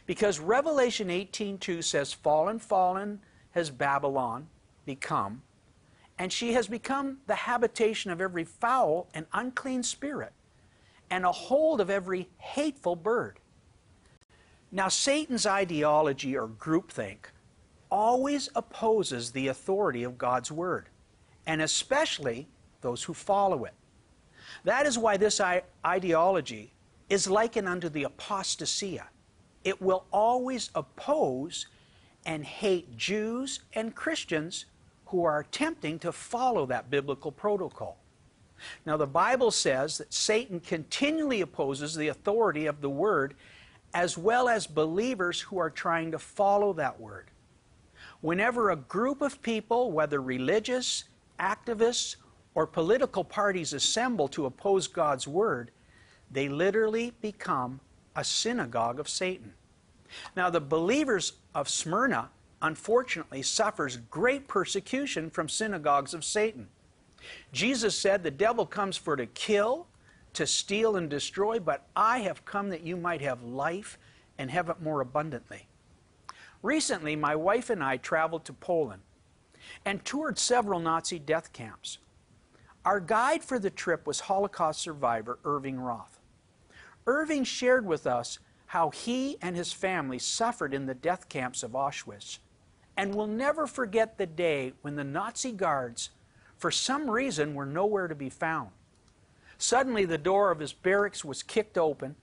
because 0.06 0.38
Revelation 0.38 1.08
18:2 1.08 1.82
says 1.82 2.12
fallen 2.12 2.58
fallen 2.58 3.20
has 3.52 3.70
Babylon 3.70 4.48
become 4.86 5.42
and 6.18 6.32
she 6.32 6.52
has 6.52 6.66
become 6.66 7.18
the 7.26 7.34
habitation 7.34 8.10
of 8.10 8.20
every 8.20 8.44
foul 8.44 9.08
and 9.14 9.26
unclean 9.32 9.82
spirit 9.82 10.32
and 11.10 11.24
a 11.24 11.32
hold 11.32 11.80
of 11.80 11.88
every 11.88 12.28
hateful 12.38 12.96
bird. 12.96 13.38
Now, 14.70 14.88
Satan's 14.88 15.46
ideology 15.46 16.36
or 16.36 16.46
groupthink 16.46 17.30
always 17.90 18.50
opposes 18.54 19.30
the 19.30 19.48
authority 19.48 20.04
of 20.04 20.18
God's 20.18 20.52
Word, 20.52 20.88
and 21.46 21.62
especially 21.62 22.48
those 22.80 23.02
who 23.02 23.14
follow 23.14 23.64
it. 23.64 23.72
That 24.64 24.86
is 24.86 24.98
why 24.98 25.16
this 25.16 25.40
ideology 25.86 26.72
is 27.08 27.30
likened 27.30 27.68
unto 27.68 27.88
the 27.88 28.04
apostasia. 28.04 29.04
It 29.64 29.80
will 29.80 30.04
always 30.12 30.70
oppose 30.74 31.66
and 32.26 32.44
hate 32.44 32.96
Jews 32.96 33.60
and 33.72 33.94
Christians 33.94 34.66
who 35.06 35.24
are 35.24 35.40
attempting 35.40 35.98
to 36.00 36.12
follow 36.12 36.66
that 36.66 36.90
biblical 36.90 37.32
protocol. 37.32 37.96
Now, 38.84 38.96
the 38.96 39.06
Bible 39.06 39.50
says 39.50 39.98
that 39.98 40.12
Satan 40.12 40.60
continually 40.60 41.40
opposes 41.40 41.94
the 41.94 42.08
authority 42.08 42.66
of 42.66 42.80
the 42.80 42.90
Word 42.90 43.34
as 43.94 44.18
well 44.18 44.48
as 44.48 44.66
believers 44.66 45.40
who 45.40 45.58
are 45.58 45.70
trying 45.70 46.12
to 46.12 46.18
follow 46.18 46.72
that 46.74 47.00
Word. 47.00 47.26
Whenever 48.20 48.70
a 48.70 48.76
group 48.76 49.22
of 49.22 49.40
people, 49.42 49.92
whether 49.92 50.20
religious, 50.20 51.04
activists, 51.38 52.16
or 52.54 52.66
political 52.66 53.24
parties 53.24 53.72
assemble 53.72 54.28
to 54.28 54.46
oppose 54.46 54.86
God's 54.86 55.28
Word, 55.28 55.70
they 56.30 56.48
literally 56.48 57.12
become 57.20 57.80
a 58.16 58.24
synagogue 58.24 58.98
of 58.98 59.08
Satan. 59.08 59.54
Now, 60.36 60.50
the 60.50 60.60
believers 60.60 61.34
of 61.54 61.68
Smyrna 61.68 62.30
unfortunately 62.60 63.42
suffers 63.42 63.96
great 64.10 64.48
persecution 64.48 65.30
from 65.30 65.48
synagogues 65.48 66.14
of 66.14 66.24
Satan. 66.24 66.68
Jesus 67.52 67.98
said, 67.98 68.22
The 68.22 68.30
devil 68.30 68.66
comes 68.66 68.96
for 68.96 69.16
to 69.16 69.26
kill, 69.26 69.86
to 70.34 70.46
steal, 70.46 70.96
and 70.96 71.08
destroy, 71.08 71.58
but 71.58 71.86
I 71.96 72.20
have 72.20 72.44
come 72.44 72.70
that 72.70 72.82
you 72.82 72.96
might 72.96 73.20
have 73.20 73.42
life 73.42 73.98
and 74.38 74.50
have 74.50 74.68
it 74.68 74.80
more 74.80 75.00
abundantly. 75.00 75.66
Recently, 76.62 77.16
my 77.16 77.36
wife 77.36 77.70
and 77.70 77.82
I 77.82 77.96
traveled 77.96 78.44
to 78.46 78.52
Poland 78.52 79.02
and 79.84 80.04
toured 80.04 80.38
several 80.38 80.80
Nazi 80.80 81.18
death 81.18 81.52
camps. 81.52 81.98
Our 82.84 83.00
guide 83.00 83.44
for 83.44 83.58
the 83.58 83.70
trip 83.70 84.06
was 84.06 84.20
Holocaust 84.20 84.80
survivor 84.80 85.38
Irving 85.44 85.78
Roth. 85.78 86.20
Irving 87.06 87.44
shared 87.44 87.86
with 87.86 88.06
us 88.06 88.38
how 88.66 88.90
he 88.90 89.36
and 89.40 89.56
his 89.56 89.72
family 89.72 90.18
suffered 90.18 90.74
in 90.74 90.86
the 90.86 90.94
death 90.94 91.28
camps 91.28 91.62
of 91.62 91.72
Auschwitz 91.72 92.38
and 92.96 93.14
will 93.14 93.26
never 93.26 93.66
forget 93.66 94.18
the 94.18 94.26
day 94.26 94.72
when 94.82 94.96
the 94.96 95.04
Nazi 95.04 95.52
guards, 95.52 96.10
for 96.56 96.70
some 96.70 97.08
reason, 97.08 97.54
were 97.54 97.66
nowhere 97.66 98.08
to 98.08 98.14
be 98.14 98.28
found. 98.28 98.70
Suddenly, 99.58 100.04
the 100.04 100.18
door 100.18 100.50
of 100.50 100.60
his 100.60 100.72
barracks 100.72 101.24
was 101.24 101.42
kicked 101.42 101.76
open, 101.76 102.14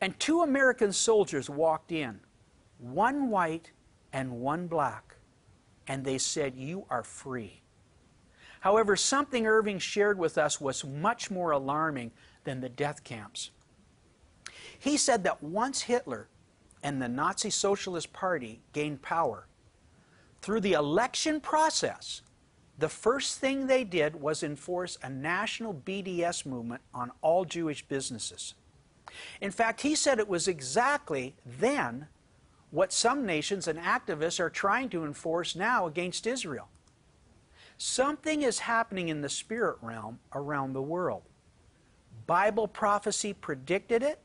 and 0.00 0.18
two 0.18 0.42
American 0.42 0.92
soldiers 0.92 1.50
walked 1.50 1.90
in, 1.90 2.20
one 2.78 3.28
white 3.28 3.72
and 4.12 4.40
one 4.40 4.68
black, 4.68 5.16
and 5.88 6.04
they 6.04 6.18
said, 6.18 6.54
You 6.54 6.86
are 6.88 7.02
free. 7.02 7.62
However, 8.60 8.96
something 8.96 9.46
Irving 9.46 9.78
shared 9.78 10.18
with 10.18 10.38
us 10.38 10.60
was 10.60 10.84
much 10.84 11.30
more 11.30 11.50
alarming 11.50 12.12
than 12.44 12.60
the 12.60 12.68
death 12.68 13.04
camps. 13.04 13.50
He 14.78 14.96
said 14.96 15.24
that 15.24 15.42
once 15.42 15.82
Hitler 15.82 16.28
and 16.82 17.00
the 17.00 17.08
Nazi 17.08 17.50
Socialist 17.50 18.12
Party 18.12 18.60
gained 18.72 19.02
power, 19.02 19.46
through 20.40 20.60
the 20.60 20.74
election 20.74 21.40
process, 21.40 22.22
the 22.78 22.88
first 22.88 23.38
thing 23.40 23.66
they 23.66 23.84
did 23.84 24.20
was 24.20 24.42
enforce 24.42 24.98
a 25.02 25.08
national 25.08 25.74
BDS 25.74 26.44
movement 26.44 26.82
on 26.92 27.10
all 27.22 27.44
Jewish 27.44 27.82
businesses. 27.86 28.54
In 29.40 29.50
fact, 29.50 29.80
he 29.80 29.94
said 29.94 30.18
it 30.18 30.28
was 30.28 30.46
exactly 30.46 31.34
then 31.44 32.08
what 32.70 32.92
some 32.92 33.24
nations 33.24 33.66
and 33.68 33.78
activists 33.78 34.40
are 34.40 34.50
trying 34.50 34.90
to 34.90 35.04
enforce 35.04 35.56
now 35.56 35.86
against 35.86 36.26
Israel. 36.26 36.68
Something 37.78 38.42
is 38.42 38.58
happening 38.58 39.08
in 39.08 39.22
the 39.22 39.28
spirit 39.28 39.78
realm 39.80 40.18
around 40.34 40.72
the 40.72 40.82
world. 40.82 41.22
Bible 42.26 42.66
prophecy 42.68 43.32
predicted 43.32 44.02
it, 44.02 44.18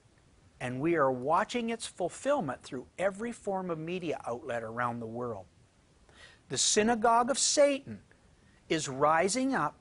and 0.60 0.82
we 0.82 0.96
are 0.96 1.12
watching 1.12 1.70
its 1.70 1.86
fulfillment 1.86 2.64
through 2.64 2.88
every 2.98 3.32
form 3.32 3.70
of 3.70 3.78
media 3.78 4.20
outlet 4.26 4.64
around 4.64 5.00
the 5.00 5.06
world. 5.06 5.46
The 6.50 6.58
synagogue 6.58 7.30
of 7.30 7.40
Satan 7.40 8.00
is 8.72 8.88
rising 8.88 9.54
up, 9.54 9.76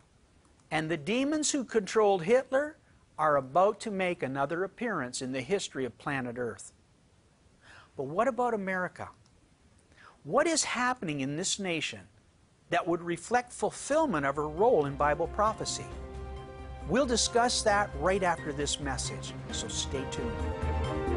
and 0.70 0.90
the 0.90 0.97
demons 0.97 1.52
who 1.52 1.64
controlled 1.64 2.25
Hitler 2.25 2.76
are 3.18 3.37
about 3.37 3.78
to 3.80 3.90
make 3.90 4.23
another 4.23 4.64
appearance 4.64 5.23
in 5.23 5.32
the 5.32 5.40
history 5.40 5.85
of 5.85 5.97
planet 5.99 6.37
Earth. 6.38 6.73
But 7.97 8.04
what 8.04 8.28
about 8.28 8.54
America? 8.54 9.09
What 10.25 10.47
is 10.47 10.64
happening 10.64 11.20
in 11.20 11.37
this 11.37 11.59
nation 11.59 12.00
that 12.70 12.87
would 12.87 13.02
reflect 13.02 13.52
fulfillment 13.52 14.26
of 14.26 14.37
her 14.37 14.49
role 14.49 14.87
in 14.87 14.97
Bible 14.97 15.28
prophecy? 15.28 15.87
We'll 16.88 17.06
discuss 17.06 17.62
that 17.62 17.90
right 18.00 18.23
after 18.23 18.52
this 18.52 18.80
message, 18.80 19.35
so 19.52 19.68
stay 19.68 20.04
tuned. 20.11 21.10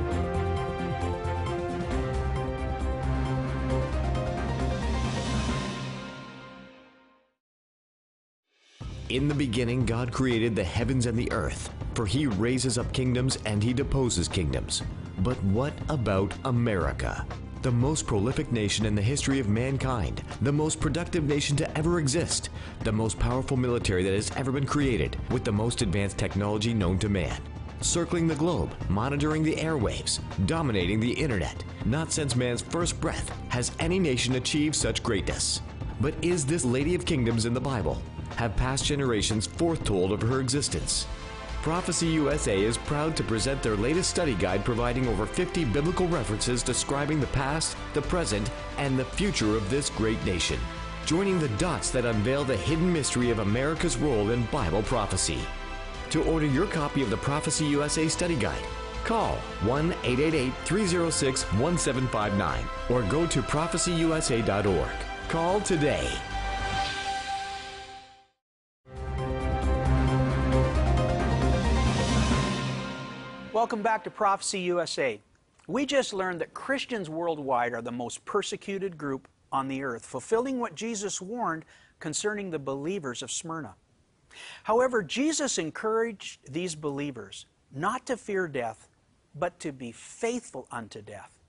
In 9.13 9.27
the 9.27 9.35
beginning, 9.35 9.85
God 9.85 10.11
created 10.11 10.55
the 10.55 10.63
heavens 10.63 11.05
and 11.05 11.15
the 11.15 11.31
earth, 11.31 11.69
for 11.93 12.07
he 12.07 12.25
raises 12.25 12.79
up 12.79 12.91
kingdoms 12.93 13.37
and 13.45 13.61
he 13.61 13.71
deposes 13.71 14.27
kingdoms. 14.27 14.81
But 15.19 15.37
what 15.43 15.73
about 15.89 16.33
America? 16.45 17.23
The 17.61 17.71
most 17.71 18.07
prolific 18.07 18.51
nation 18.51 18.87
in 18.87 18.95
the 18.95 19.03
history 19.03 19.39
of 19.39 19.47
mankind, 19.47 20.23
the 20.41 20.51
most 20.51 20.79
productive 20.79 21.25
nation 21.25 21.55
to 21.57 21.77
ever 21.77 21.99
exist, 21.99 22.49
the 22.83 22.91
most 22.91 23.19
powerful 23.19 23.55
military 23.55 24.01
that 24.03 24.15
has 24.15 24.31
ever 24.35 24.51
been 24.51 24.65
created, 24.65 25.15
with 25.29 25.43
the 25.43 25.51
most 25.51 25.83
advanced 25.83 26.17
technology 26.17 26.73
known 26.73 26.97
to 26.97 27.07
man. 27.07 27.39
Circling 27.81 28.27
the 28.27 28.33
globe, 28.33 28.73
monitoring 28.89 29.43
the 29.43 29.57
airwaves, 29.57 30.21
dominating 30.47 30.99
the 30.99 31.13
internet. 31.13 31.63
Not 31.85 32.11
since 32.11 32.35
man's 32.35 32.63
first 32.63 32.99
breath 32.99 33.29
has 33.49 33.73
any 33.77 33.99
nation 33.99 34.33
achieved 34.37 34.75
such 34.75 35.03
greatness. 35.03 35.61
But 36.01 36.15
is 36.23 36.47
this 36.47 36.65
Lady 36.65 36.95
of 36.95 37.05
Kingdoms 37.05 37.45
in 37.45 37.53
the 37.53 37.61
Bible? 37.61 38.01
Have 38.35 38.55
past 38.55 38.85
generations 38.85 39.47
foretold 39.47 40.11
of 40.11 40.21
her 40.21 40.39
existence. 40.39 41.07
Prophecy 41.63 42.07
USA 42.07 42.61
is 42.61 42.77
proud 42.77 43.15
to 43.15 43.23
present 43.23 43.63
their 43.63 43.77
latest 43.77 44.09
study 44.09 44.35
guide 44.35 44.65
providing 44.65 45.07
over 45.07 45.25
50 45.25 45.63
biblical 45.63 46.07
references 46.09 46.61
describing 46.61 47.21
the 47.21 47.27
past, 47.27 47.77
the 47.93 48.01
present, 48.01 48.51
and 48.77 48.99
the 48.99 49.05
future 49.05 49.55
of 49.55 49.69
this 49.69 49.89
great 49.89 50.23
nation, 50.25 50.59
joining 51.05 51.39
the 51.39 51.47
dots 51.49 51.89
that 51.91 52.05
unveil 52.05 52.43
the 52.43 52.57
hidden 52.57 52.91
mystery 52.91 53.29
of 53.29 53.39
America's 53.39 53.95
role 53.95 54.31
in 54.31 54.43
Bible 54.47 54.83
prophecy. 54.83 55.39
To 56.09 56.21
order 56.25 56.45
your 56.45 56.67
copy 56.67 57.01
of 57.01 57.09
the 57.09 57.17
Prophecy 57.17 57.65
USA 57.65 58.09
study 58.09 58.35
guide, 58.35 58.63
call 59.05 59.35
1 59.63 59.93
888 60.03 60.53
306 60.65 61.43
1759 61.53 62.65
or 62.89 63.01
go 63.09 63.25
to 63.25 63.41
prophecyusa.org. 63.41 65.29
Call 65.29 65.61
today. 65.61 66.11
Welcome 73.63 73.81
back 73.81 74.03
to 74.03 74.11
Prophecy 74.11 74.59
USA. 74.59 75.21
We 75.67 75.85
just 75.85 76.11
learned 76.13 76.41
that 76.41 76.53
Christians 76.53 77.09
worldwide 77.09 77.71
are 77.71 77.81
the 77.81 77.93
most 77.93 78.25
persecuted 78.25 78.97
group 78.97 79.29
on 79.53 79.69
the 79.69 79.83
earth, 79.83 80.05
fulfilling 80.05 80.59
what 80.59 80.75
Jesus 80.75 81.21
warned 81.21 81.63
concerning 82.01 82.51
the 82.51 82.59
believers 82.59 83.23
of 83.23 83.31
Smyrna. 83.31 83.75
However, 84.63 85.01
Jesus 85.01 85.57
encouraged 85.57 86.39
these 86.51 86.75
believers 86.75 87.45
not 87.73 88.05
to 88.07 88.17
fear 88.17 88.49
death, 88.49 88.89
but 89.33 89.61
to 89.61 89.71
be 89.71 89.93
faithful 89.93 90.67
unto 90.69 91.01
death. 91.01 91.39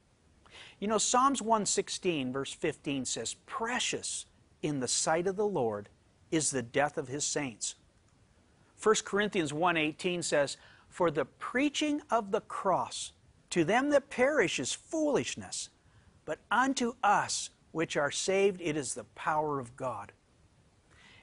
You 0.78 0.86
know, 0.86 0.98
Psalms 0.98 1.42
116, 1.42 2.32
verse 2.32 2.52
15 2.52 3.06
says, 3.06 3.34
Precious 3.44 4.26
in 4.62 4.78
the 4.78 4.86
sight 4.86 5.26
of 5.26 5.34
the 5.34 5.48
Lord 5.48 5.88
is 6.30 6.52
the 6.52 6.62
death 6.62 6.96
of 6.96 7.08
his 7.08 7.24
saints. 7.24 7.74
1 8.80 8.94
Corinthians 9.04 9.50
1:18 9.50 10.22
says, 10.22 10.56
"For 10.94 11.10
the 11.10 11.24
preaching 11.24 12.02
of 12.08 12.30
the 12.30 12.40
cross 12.40 13.10
to 13.50 13.64
them 13.64 13.90
that 13.90 14.10
perish 14.10 14.60
is 14.60 14.72
foolishness, 14.72 15.70
but 16.24 16.38
unto 16.52 16.94
us 17.02 17.50
which 17.72 17.96
are 17.96 18.12
saved 18.12 18.60
it 18.60 18.76
is 18.76 18.94
the 18.94 19.02
power 19.02 19.58
of 19.58 19.74
God." 19.74 20.12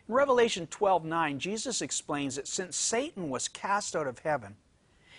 In 0.10 0.14
Revelation 0.14 0.68
12:9, 0.68 1.40
Jesus 1.40 1.82
explains 1.82 2.36
that 2.36 2.50
since 2.50 2.76
Satan 2.76 3.30
was 3.30 3.48
cast 3.48 3.96
out 3.96 4.08
of 4.08 4.20
heaven, 4.20 4.58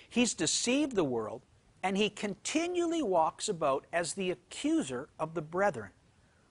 he's 0.07 0.35
deceived 0.35 0.97
the 0.97 1.03
world 1.03 1.47
and 1.83 1.97
he 1.97 2.11
continually 2.11 3.03
walks 3.03 3.49
about 3.49 3.87
as 3.91 4.13
the 4.13 4.31
accuser 4.31 5.09
of 5.19 5.33
the 5.33 5.41
brethren, 5.41 5.93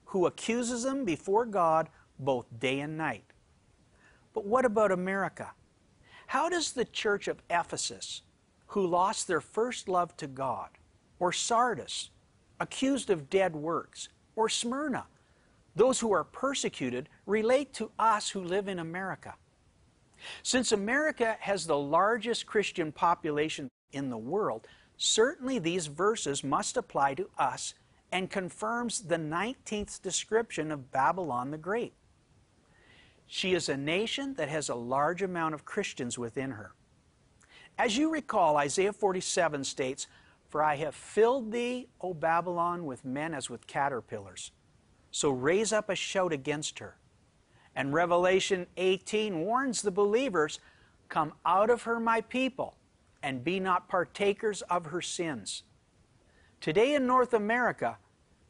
who 0.06 0.26
accuses 0.26 0.82
them 0.82 1.04
before 1.04 1.46
God 1.46 1.88
both 2.18 2.46
day 2.58 2.80
and 2.80 2.98
night. 2.98 3.32
But 4.32 4.44
what 4.44 4.64
about 4.64 4.90
America? 4.90 5.54
How 6.32 6.48
does 6.48 6.72
the 6.72 6.86
church 6.86 7.28
of 7.28 7.42
Ephesus, 7.50 8.22
who 8.68 8.86
lost 8.86 9.28
their 9.28 9.42
first 9.42 9.86
love 9.86 10.16
to 10.16 10.26
God, 10.26 10.70
or 11.18 11.30
Sardis, 11.30 12.08
accused 12.58 13.10
of 13.10 13.28
dead 13.28 13.54
works, 13.54 14.08
or 14.34 14.48
Smyrna, 14.48 15.04
those 15.76 16.00
who 16.00 16.10
are 16.10 16.24
persecuted, 16.24 17.10
relate 17.26 17.74
to 17.74 17.90
us 17.98 18.30
who 18.30 18.42
live 18.42 18.66
in 18.66 18.78
America? 18.78 19.34
Since 20.42 20.72
America 20.72 21.36
has 21.38 21.66
the 21.66 21.76
largest 21.76 22.46
Christian 22.46 22.92
population 22.92 23.68
in 23.92 24.08
the 24.08 24.16
world, 24.16 24.66
certainly 24.96 25.58
these 25.58 25.86
verses 25.86 26.42
must 26.42 26.78
apply 26.78 27.12
to 27.12 27.28
us 27.36 27.74
and 28.10 28.30
confirms 28.30 29.02
the 29.02 29.18
19th 29.18 30.00
description 30.00 30.72
of 30.72 30.90
Babylon 30.92 31.50
the 31.50 31.58
Great. 31.58 31.92
She 33.34 33.54
is 33.54 33.70
a 33.70 33.78
nation 33.78 34.34
that 34.34 34.50
has 34.50 34.68
a 34.68 34.74
large 34.74 35.22
amount 35.22 35.54
of 35.54 35.64
Christians 35.64 36.18
within 36.18 36.50
her. 36.50 36.74
As 37.78 37.96
you 37.96 38.12
recall, 38.12 38.58
Isaiah 38.58 38.92
47 38.92 39.64
states, 39.64 40.06
For 40.50 40.62
I 40.62 40.76
have 40.76 40.94
filled 40.94 41.50
thee, 41.50 41.88
O 42.02 42.12
Babylon, 42.12 42.84
with 42.84 43.06
men 43.06 43.32
as 43.32 43.48
with 43.48 43.66
caterpillars. 43.66 44.52
So 45.10 45.30
raise 45.30 45.72
up 45.72 45.88
a 45.88 45.94
shout 45.94 46.30
against 46.30 46.78
her. 46.80 46.98
And 47.74 47.94
Revelation 47.94 48.66
18 48.76 49.40
warns 49.40 49.80
the 49.80 49.90
believers, 49.90 50.60
Come 51.08 51.32
out 51.46 51.70
of 51.70 51.84
her, 51.84 51.98
my 51.98 52.20
people, 52.20 52.76
and 53.22 53.42
be 53.42 53.58
not 53.58 53.88
partakers 53.88 54.60
of 54.60 54.84
her 54.84 55.00
sins. 55.00 55.62
Today 56.60 56.94
in 56.94 57.06
North 57.06 57.32
America, 57.32 57.96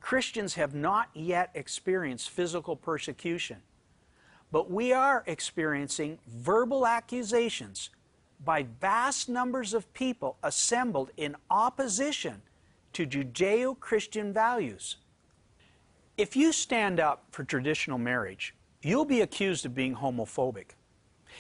Christians 0.00 0.54
have 0.54 0.74
not 0.74 1.08
yet 1.14 1.52
experienced 1.54 2.30
physical 2.30 2.74
persecution. 2.74 3.58
But 4.52 4.71
we 4.71 4.92
are 4.92 5.25
experiencing 5.26 6.18
verbal 6.28 6.87
accusations 6.87 7.88
by 8.44 8.66
vast 8.81 9.31
numbers 9.31 9.72
of 9.72 9.92
people 9.94 10.37
assembled 10.42 11.11
in 11.16 11.37
opposition 11.50 12.42
to 12.92 13.07
Judeo 13.07 13.79
Christian 13.81 14.33
values. 14.33 14.98
If 16.18 16.37
you 16.37 16.53
stand 16.53 17.00
up 17.00 17.24
for 17.31 17.44
traditional 17.44 17.96
marriage, 17.96 18.55
you'll 18.83 19.07
be 19.07 19.22
accused 19.22 19.64
of 19.64 19.74
being 19.74 19.96
homophobic. 19.96 20.72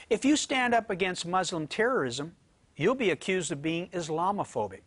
If 0.08 0.24
you 0.24 0.34
stand 0.34 0.72
up 0.72 0.88
against 0.88 1.26
Muslim 1.26 1.66
terrorism, 1.66 2.34
you'll 2.76 2.94
be 2.94 3.10
accused 3.10 3.52
of 3.52 3.60
being 3.60 3.88
Islamophobic. 3.88 4.80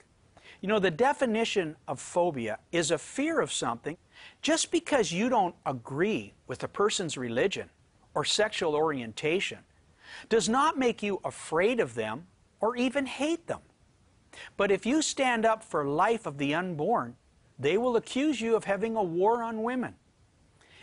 You 0.62 0.70
know, 0.70 0.80
the 0.80 0.90
definition 0.90 1.76
of 1.88 2.00
phobia 2.00 2.58
is 2.72 2.90
a 2.90 2.98
fear 2.98 3.40
of 3.40 3.54
something 3.54 3.98
just 4.42 4.72
because 4.72 5.12
you 5.12 5.30
don't 5.30 5.54
agree 5.68 6.34
with 6.48 6.64
a 6.64 6.68
person's 6.68 7.18
religion 7.18 7.70
or 8.16 8.24
sexual 8.24 8.76
orientation 8.76 9.60
does 10.30 10.50
not 10.50 10.78
make 10.78 11.04
you 11.04 11.20
afraid 11.24 11.80
of 11.80 11.94
them 11.94 12.28
or 12.62 12.76
even 12.76 13.06
hate 13.06 13.48
them. 13.48 13.60
But 14.58 14.72
if 14.72 14.86
you 14.86 15.02
stand 15.02 15.46
up 15.46 15.64
for 15.64 15.86
life 15.86 16.26
of 16.26 16.38
the 16.38 16.56
unborn, 16.56 17.16
they 17.60 17.78
will 17.78 17.96
accuse 17.96 18.42
you 18.42 18.56
of 18.56 18.64
having 18.64 18.96
a 18.96 19.04
war 19.04 19.44
on 19.44 19.64
women. 19.64 19.96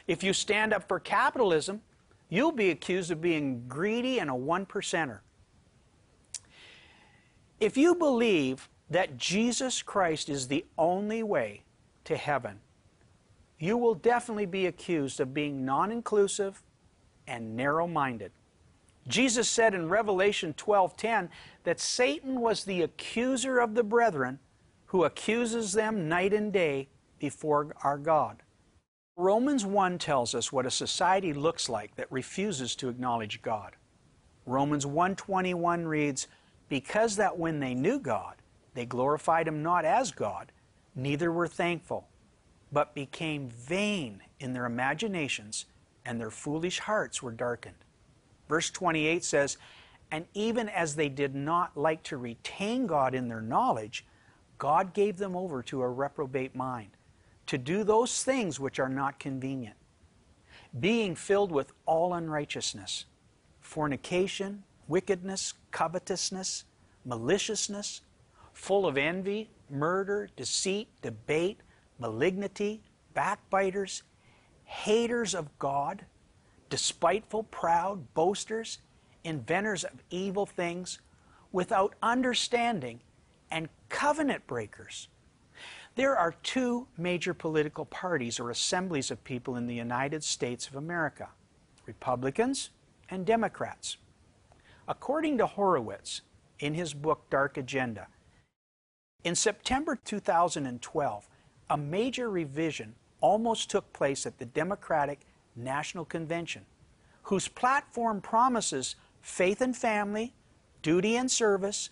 If 0.06 0.22
you 0.22 0.32
stand 0.32 0.72
up 0.72 0.88
for 0.88 0.98
capitalism, 1.00 1.82
you'll 2.28 2.52
be 2.52 2.70
accused 2.70 3.10
of 3.10 3.20
being 3.20 3.64
greedy 3.68 4.18
and 4.18 4.30
a 4.30 4.34
one 4.34 4.66
percenter. 4.66 5.20
If 7.60 7.76
you 7.76 7.94
believe 7.94 8.68
that 8.90 9.16
Jesus 9.16 9.82
Christ 9.82 10.28
is 10.28 10.48
the 10.48 10.64
only 10.76 11.22
way 11.22 11.62
to 12.04 12.16
heaven, 12.16 12.58
you 13.58 13.76
will 13.76 13.94
definitely 13.94 14.46
be 14.46 14.66
accused 14.66 15.20
of 15.20 15.32
being 15.32 15.64
non 15.64 15.92
inclusive 15.92 16.62
and 17.32 17.56
narrow 17.56 17.86
minded. 17.86 18.30
Jesus 19.08 19.48
said 19.48 19.74
in 19.74 19.88
Revelation 19.88 20.52
12:10 20.52 21.30
that 21.64 21.80
Satan 21.80 22.40
was 22.40 22.64
the 22.64 22.82
accuser 22.82 23.58
of 23.58 23.74
the 23.74 23.82
brethren 23.82 24.38
who 24.86 25.04
accuses 25.04 25.72
them 25.72 26.08
night 26.08 26.34
and 26.34 26.52
day 26.52 26.88
before 27.18 27.74
our 27.82 27.96
God. 27.96 28.42
Romans 29.16 29.64
1 29.64 29.98
tells 29.98 30.34
us 30.34 30.52
what 30.52 30.66
a 30.66 30.70
society 30.70 31.32
looks 31.32 31.68
like 31.68 31.96
that 31.96 32.12
refuses 32.12 32.76
to 32.76 32.88
acknowledge 32.88 33.40
God. 33.42 33.76
Romans 34.44 34.84
1:21 34.84 35.86
reads, 35.86 36.28
"Because 36.68 37.16
that 37.16 37.38
when 37.38 37.60
they 37.60 37.74
knew 37.74 37.98
God, 37.98 38.36
they 38.74 38.84
glorified 38.84 39.48
him 39.48 39.62
not 39.62 39.84
as 39.84 40.12
God, 40.12 40.52
neither 40.94 41.32
were 41.32 41.48
thankful, 41.48 42.08
but 42.70 42.94
became 42.94 43.48
vain 43.48 44.22
in 44.38 44.52
their 44.52 44.66
imaginations, 44.66 45.66
and 46.04 46.20
their 46.20 46.30
foolish 46.30 46.80
hearts 46.80 47.22
were 47.22 47.32
darkened." 47.32 47.84
Verse 48.48 48.70
28 48.70 49.24
says, 49.24 49.56
"And 50.10 50.26
even 50.34 50.68
as 50.68 50.96
they 50.96 51.08
did 51.08 51.34
not 51.34 51.76
like 51.76 52.02
to 52.04 52.16
retain 52.16 52.86
God 52.86 53.14
in 53.14 53.28
their 53.28 53.40
knowledge, 53.40 54.06
God 54.58 54.92
gave 54.94 55.16
them 55.16 55.34
over 55.36 55.62
to 55.64 55.82
a 55.82 55.88
reprobate 55.88 56.54
mind, 56.54 56.96
to 57.46 57.58
do 57.58 57.82
those 57.82 58.22
things 58.22 58.60
which 58.60 58.78
are 58.78 58.88
not 58.88 59.18
convenient, 59.18 59.76
being 60.78 61.14
filled 61.14 61.50
with 61.50 61.72
all 61.86 62.14
unrighteousness, 62.14 63.06
fornication, 63.60 64.64
wickedness, 64.86 65.54
covetousness, 65.70 66.64
maliciousness, 67.04 68.02
full 68.52 68.86
of 68.86 68.96
envy, 68.96 69.50
murder, 69.68 70.28
deceit, 70.36 70.88
debate, 71.00 71.60
malignity, 71.98 72.82
backbiters, 73.14 74.02
haters 74.72 75.34
of 75.34 75.58
God, 75.58 76.06
despiteful, 76.70 77.42
proud, 77.44 78.14
boasters, 78.14 78.78
inventors 79.22 79.84
of 79.84 80.02
evil 80.10 80.46
things, 80.46 80.98
without 81.52 81.94
understanding, 82.02 83.00
and 83.50 83.68
covenant 83.90 84.46
breakers. 84.46 85.08
There 85.94 86.16
are 86.16 86.34
two 86.42 86.88
major 86.96 87.34
political 87.34 87.84
parties 87.84 88.40
or 88.40 88.50
assemblies 88.50 89.10
of 89.10 89.22
people 89.24 89.56
in 89.56 89.66
the 89.66 89.74
United 89.74 90.24
States 90.24 90.66
of 90.66 90.74
America 90.74 91.28
Republicans 91.84 92.70
and 93.10 93.26
Democrats. 93.26 93.98
According 94.88 95.36
to 95.38 95.46
Horowitz, 95.46 96.22
in 96.60 96.74
his 96.74 96.94
book 96.94 97.28
Dark 97.28 97.58
Agenda, 97.58 98.06
in 99.22 99.34
September 99.34 99.98
2012, 100.02 101.28
a 101.68 101.76
major 101.76 102.30
revision 102.30 102.94
almost 103.22 103.70
took 103.70 103.90
place 103.94 104.26
at 104.26 104.38
the 104.38 104.44
Democratic 104.44 105.20
National 105.56 106.04
Convention, 106.04 106.66
whose 107.22 107.48
platform 107.48 108.20
promises 108.20 108.96
faith 109.22 109.62
and 109.62 109.74
family, 109.74 110.34
duty 110.82 111.16
and 111.16 111.30
service, 111.30 111.88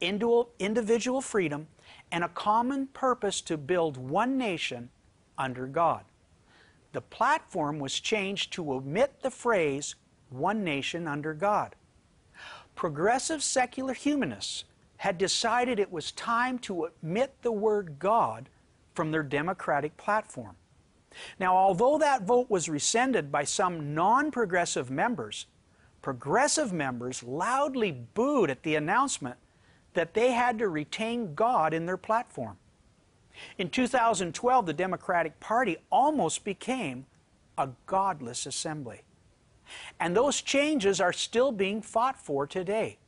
individual 0.00 1.20
freedom, 1.20 1.68
and 2.10 2.24
a 2.24 2.28
common 2.28 2.88
purpose 2.88 3.40
to 3.42 3.56
build 3.56 3.96
one 3.96 4.36
nation 4.36 4.90
under 5.38 5.66
God. 5.66 6.04
The 6.92 7.00
platform 7.00 7.78
was 7.78 8.00
changed 8.00 8.52
to 8.54 8.72
omit 8.72 9.22
the 9.22 9.30
phrase, 9.30 9.94
one 10.30 10.64
nation 10.64 11.06
under 11.06 11.34
God. 11.34 11.74
Progressive 12.74 13.42
secular 13.42 13.94
humanists 13.94 14.64
had 14.96 15.18
decided 15.18 15.78
it 15.78 15.92
was 15.92 16.12
time 16.12 16.58
to 16.60 16.88
omit 17.02 17.34
the 17.42 17.52
word 17.52 17.98
God 17.98 18.48
from 18.94 19.10
their 19.10 19.22
democratic 19.22 19.96
platform. 19.96 20.56
Now, 21.38 21.56
although 21.56 21.98
that 21.98 22.22
vote 22.22 22.50
was 22.50 22.68
rescinded 22.68 23.30
by 23.30 23.44
some 23.44 23.94
non 23.94 24.30
progressive 24.30 24.90
members, 24.90 25.46
progressive 26.00 26.72
members 26.72 27.22
loudly 27.22 27.92
booed 27.92 28.50
at 28.50 28.62
the 28.62 28.74
announcement 28.74 29.36
that 29.94 30.14
they 30.14 30.32
had 30.32 30.58
to 30.58 30.68
retain 30.68 31.34
God 31.34 31.74
in 31.74 31.86
their 31.86 31.96
platform. 31.96 32.56
In 33.58 33.70
2012, 33.70 34.66
the 34.66 34.72
Democratic 34.72 35.38
Party 35.40 35.76
almost 35.90 36.44
became 36.44 37.06
a 37.56 37.70
godless 37.86 38.46
assembly. 38.46 39.02
And 40.00 40.16
those 40.16 40.42
changes 40.42 41.00
are 41.00 41.12
still 41.12 41.52
being 41.52 41.80
fought 41.80 42.18
for 42.18 42.46
today. 42.46 42.98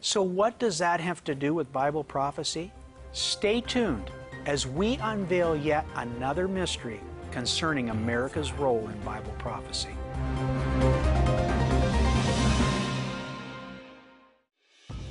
So, 0.00 0.22
what 0.22 0.58
does 0.58 0.78
that 0.78 1.00
have 1.00 1.24
to 1.24 1.34
do 1.34 1.54
with 1.54 1.72
Bible 1.72 2.04
prophecy? 2.04 2.72
Stay 3.12 3.60
tuned 3.60 4.10
as 4.46 4.66
we 4.66 4.96
unveil 5.02 5.56
yet 5.56 5.84
another 5.96 6.46
mystery 6.46 7.00
concerning 7.32 7.90
America's 7.90 8.52
role 8.52 8.88
in 8.88 8.98
Bible 9.00 9.34
prophecy. 9.38 9.90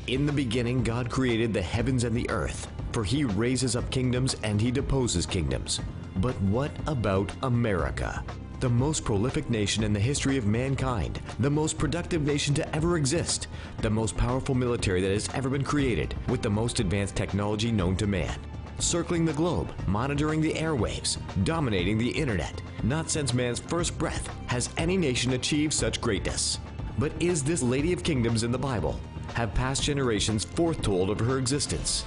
In 0.07 0.25
the 0.25 0.31
beginning, 0.31 0.83
God 0.83 1.09
created 1.09 1.53
the 1.53 1.61
heavens 1.61 2.03
and 2.05 2.15
the 2.15 2.29
earth, 2.29 2.67
for 2.93 3.03
he 3.03 3.25
raises 3.25 3.75
up 3.75 3.89
kingdoms 3.91 4.35
and 4.43 4.61
he 4.61 4.71
deposes 4.71 5.25
kingdoms. 5.25 5.81
But 6.17 6.39
what 6.43 6.71
about 6.87 7.31
America? 7.43 8.23
The 8.61 8.69
most 8.69 9.03
prolific 9.03 9.49
nation 9.49 9.83
in 9.83 9.91
the 9.91 9.99
history 9.99 10.37
of 10.37 10.45
mankind, 10.45 11.19
the 11.39 11.49
most 11.49 11.77
productive 11.77 12.21
nation 12.21 12.53
to 12.55 12.75
ever 12.75 12.97
exist, 12.97 13.47
the 13.81 13.89
most 13.89 14.15
powerful 14.15 14.55
military 14.55 15.01
that 15.01 15.11
has 15.11 15.27
ever 15.33 15.49
been 15.49 15.63
created, 15.63 16.15
with 16.29 16.41
the 16.41 16.49
most 16.49 16.79
advanced 16.79 17.15
technology 17.15 17.71
known 17.71 17.97
to 17.97 18.07
man. 18.07 18.39
Circling 18.79 19.25
the 19.25 19.33
globe, 19.33 19.71
monitoring 19.87 20.41
the 20.41 20.53
airwaves, 20.53 21.17
dominating 21.43 21.97
the 21.97 22.09
internet. 22.09 22.61
Not 22.83 23.09
since 23.09 23.33
man's 23.33 23.59
first 23.59 23.97
breath 23.97 24.29
has 24.47 24.69
any 24.77 24.97
nation 24.97 25.33
achieved 25.33 25.73
such 25.73 26.01
greatness. 26.01 26.59
But 26.97 27.11
is 27.19 27.43
this 27.43 27.61
Lady 27.61 27.93
of 27.93 28.03
Kingdoms 28.03 28.43
in 28.43 28.51
the 28.51 28.57
Bible? 28.57 28.99
have 29.35 29.53
past 29.53 29.83
generations 29.83 30.45
foretold 30.45 31.09
of 31.09 31.19
her 31.19 31.37
existence. 31.37 32.05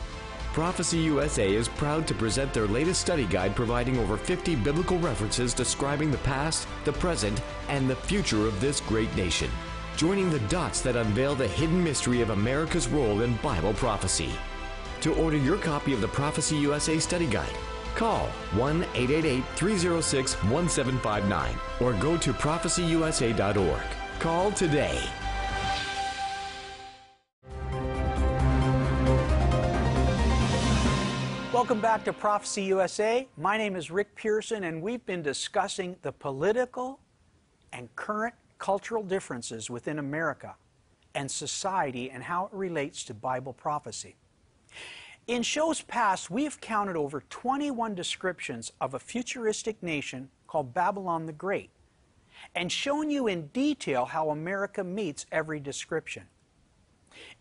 Prophecy 0.54 0.96
USA 0.98 1.54
is 1.54 1.68
proud 1.68 2.06
to 2.06 2.14
present 2.14 2.52
their 2.52 2.66
latest 2.66 3.00
study 3.00 3.26
guide 3.26 3.54
providing 3.54 3.98
over 3.98 4.16
50 4.16 4.56
biblical 4.56 4.98
references 4.98 5.54
describing 5.54 6.10
the 6.10 6.18
past, 6.18 6.66
the 6.84 6.92
present, 6.92 7.40
and 7.68 7.88
the 7.88 7.94
future 7.94 8.46
of 8.46 8.60
this 8.60 8.80
great 8.80 9.14
nation, 9.14 9.50
joining 9.96 10.30
the 10.30 10.40
dots 10.40 10.80
that 10.80 10.96
unveil 10.96 11.34
the 11.34 11.46
hidden 11.46 11.84
mystery 11.84 12.22
of 12.22 12.30
America's 12.30 12.88
role 12.88 13.20
in 13.20 13.36
Bible 13.36 13.74
prophecy. 13.74 14.30
To 15.02 15.14
order 15.14 15.36
your 15.36 15.58
copy 15.58 15.92
of 15.92 16.00
the 16.00 16.08
Prophecy 16.08 16.56
USA 16.56 16.98
study 16.98 17.26
guide, 17.26 17.56
call 17.94 18.26
1 18.56 18.82
888 18.96 19.44
306 19.54 20.34
1759 20.50 21.54
or 21.80 21.92
go 22.02 22.16
to 22.16 22.32
prophecyusa.org. 22.32 23.82
Call 24.18 24.50
today. 24.50 25.00
Welcome 31.52 31.80
back 31.80 32.04
to 32.04 32.12
Prophecy 32.12 32.62
USA. 32.64 33.28
My 33.36 33.56
name 33.56 33.76
is 33.76 33.92
Rick 33.92 34.16
Pearson, 34.16 34.64
and 34.64 34.82
we've 34.82 35.04
been 35.06 35.22
discussing 35.22 35.94
the 36.02 36.10
political 36.10 36.98
and 37.72 37.94
current 37.94 38.34
cultural 38.58 39.04
differences 39.04 39.70
within 39.70 40.00
America 40.00 40.56
and 41.14 41.30
society 41.30 42.10
and 42.10 42.24
how 42.24 42.46
it 42.46 42.52
relates 42.52 43.04
to 43.04 43.14
Bible 43.14 43.52
prophecy. 43.52 44.16
In 45.28 45.42
shows 45.42 45.82
past, 45.82 46.30
we've 46.30 46.58
counted 46.58 46.96
over 46.96 47.20
21 47.20 47.94
descriptions 47.94 48.72
of 48.80 48.94
a 48.94 48.98
futuristic 48.98 49.82
nation 49.82 50.30
called 50.46 50.72
Babylon 50.72 51.26
the 51.26 51.34
Great 51.34 51.68
and 52.54 52.72
shown 52.72 53.10
you 53.10 53.26
in 53.26 53.48
detail 53.48 54.06
how 54.06 54.30
America 54.30 54.82
meets 54.82 55.26
every 55.30 55.60
description. 55.60 56.22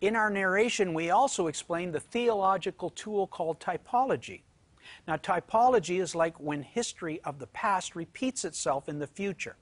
In 0.01 0.17
our 0.17 0.29
narration, 0.29 0.93
we 0.93 1.11
also 1.11 1.47
explained 1.47 1.93
the 1.93 2.01
theological 2.01 2.89
tool 2.89 3.25
called 3.25 3.61
typology. 3.61 4.41
Now, 5.07 5.15
typology 5.15 6.01
is 6.01 6.13
like 6.13 6.37
when 6.41 6.63
history 6.63 7.21
of 7.23 7.39
the 7.39 7.47
past 7.47 7.95
repeats 7.95 8.43
itself 8.43 8.89
in 8.89 8.99
the 8.99 9.07
future. 9.07 9.55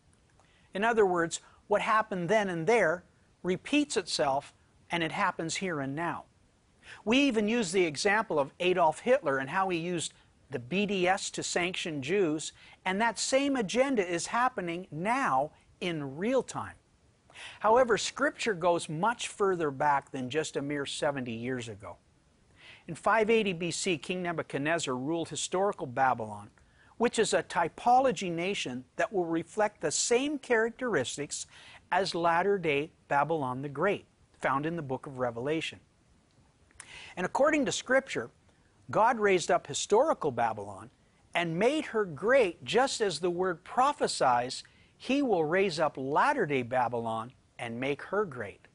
In 0.73 0.83
other 0.83 1.05
words, 1.05 1.41
what 1.67 1.81
happened 1.83 2.27
then 2.29 2.49
and 2.49 2.65
there 2.65 3.03
repeats 3.43 3.97
itself 3.97 4.55
and 4.89 5.03
it 5.03 5.11
happens 5.11 5.57
here 5.57 5.79
and 5.79 5.95
now. 5.95 6.23
We 7.03 7.19
even 7.19 7.47
use 7.47 7.71
the 7.71 7.85
example 7.85 8.39
of 8.39 8.53
Adolf 8.59 8.99
Hitler 8.99 9.37
and 9.37 9.49
how 9.49 9.69
he 9.69 9.77
used 9.77 10.13
the 10.49 10.59
BDS 10.59 11.31
to 11.31 11.43
sanction 11.43 12.01
Jews, 12.01 12.53
and 12.85 13.01
that 13.01 13.19
same 13.19 13.55
agenda 13.55 14.07
is 14.07 14.27
happening 14.27 14.87
now 14.91 15.51
in 15.81 16.17
real 16.17 16.43
time. 16.43 16.75
However, 17.59 17.97
Scripture 17.97 18.53
goes 18.53 18.87
much 18.87 19.27
further 19.27 19.71
back 19.71 20.11
than 20.11 20.29
just 20.29 20.55
a 20.55 20.61
mere 20.61 20.85
70 20.85 21.31
years 21.31 21.67
ago. 21.67 21.97
In 22.87 22.95
580 22.95 23.53
BC, 23.55 24.01
King 24.01 24.21
Nebuchadnezzar 24.21 24.95
ruled 24.95 25.29
historical 25.29 25.87
Babylon, 25.87 26.49
which 26.97 27.19
is 27.19 27.33
a 27.33 27.43
typology 27.43 28.31
nation 28.31 28.85
that 28.95 29.11
will 29.11 29.25
reflect 29.25 29.81
the 29.81 29.91
same 29.91 30.37
characteristics 30.37 31.47
as 31.91 32.15
latter 32.15 32.57
day 32.57 32.91
Babylon 33.07 33.61
the 33.61 33.69
Great, 33.69 34.05
found 34.39 34.65
in 34.65 34.75
the 34.75 34.81
book 34.81 35.07
of 35.07 35.17
Revelation. 35.19 35.79
And 37.17 37.25
according 37.25 37.65
to 37.65 37.71
Scripture, 37.71 38.29
God 38.91 39.19
raised 39.19 39.49
up 39.49 39.67
historical 39.67 40.31
Babylon 40.31 40.89
and 41.33 41.57
made 41.57 41.85
her 41.87 42.05
great 42.05 42.63
just 42.63 43.01
as 43.01 43.19
the 43.19 43.29
word 43.29 43.63
prophesies 43.63 44.63
he 44.97 45.21
will 45.21 45.43
raise 45.43 45.79
up 45.79 45.97
latter 45.97 46.45
day 46.45 46.61
Babylon 46.61 47.33
and 47.59 47.79
make 47.79 48.01
her 48.03 48.25
great. 48.25 48.67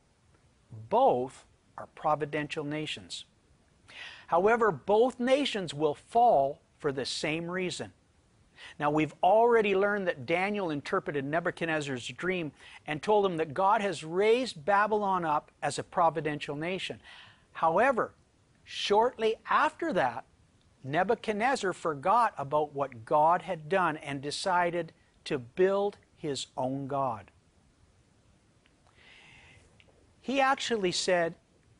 Both 0.89 1.45
are 1.77 1.89
providential 1.95 2.65
nations. 2.65 3.25
However, 4.27 4.71
both 4.71 5.19
nations 5.19 5.75
will 5.75 5.95
fall 5.95 6.61
for 6.79 6.93
the 6.93 7.05
same 7.05 7.51
reason. 7.51 7.93
Now, 8.79 8.91
we've 8.91 9.15
already 9.23 9.75
learned 9.75 10.07
that 10.07 10.27
Daniel 10.27 10.71
interpreted 10.71 11.25
Nebuchadnezzar's 11.25 12.07
dream 12.07 12.53
and 12.87 13.03
told 13.03 13.25
him 13.25 13.39
that 13.39 13.55
God 13.55 13.81
has 13.81 14.05
raised 14.05 14.65
Babylon 14.65 15.25
up 15.25 15.51
as 15.63 15.79
a 15.79 15.83
providential 15.83 16.55
nation. 16.55 17.01
However, 17.53 18.13
shortly 18.65 19.37
after 19.49 19.93
that, 19.93 20.25
Nebuchadnezzar 20.83 21.73
forgot 21.73 22.35
about 22.39 22.75
what 22.75 23.05
God 23.05 23.43
had 23.43 23.69
done 23.69 23.97
and 23.99 24.21
decided 24.23 24.93
to 25.25 25.39
build 25.39 25.99
his 26.17 26.47
own 26.57 26.87
God. 26.87 27.31
He 30.21 30.41
actually 30.41 30.93
said, 30.93 31.35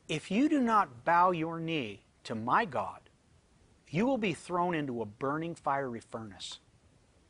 If 0.07 0.29
you 0.29 0.49
do 0.49 0.59
not 0.59 1.05
bow 1.05 1.31
your 1.31 1.59
knee 1.59 2.03
to 2.25 2.35
my 2.35 2.65
God, 2.65 2.99
you 3.89 4.05
will 4.05 4.17
be 4.17 4.33
thrown 4.33 4.75
into 4.75 5.01
a 5.01 5.05
burning 5.05 5.55
fiery 5.55 5.99
furnace. 5.99 6.59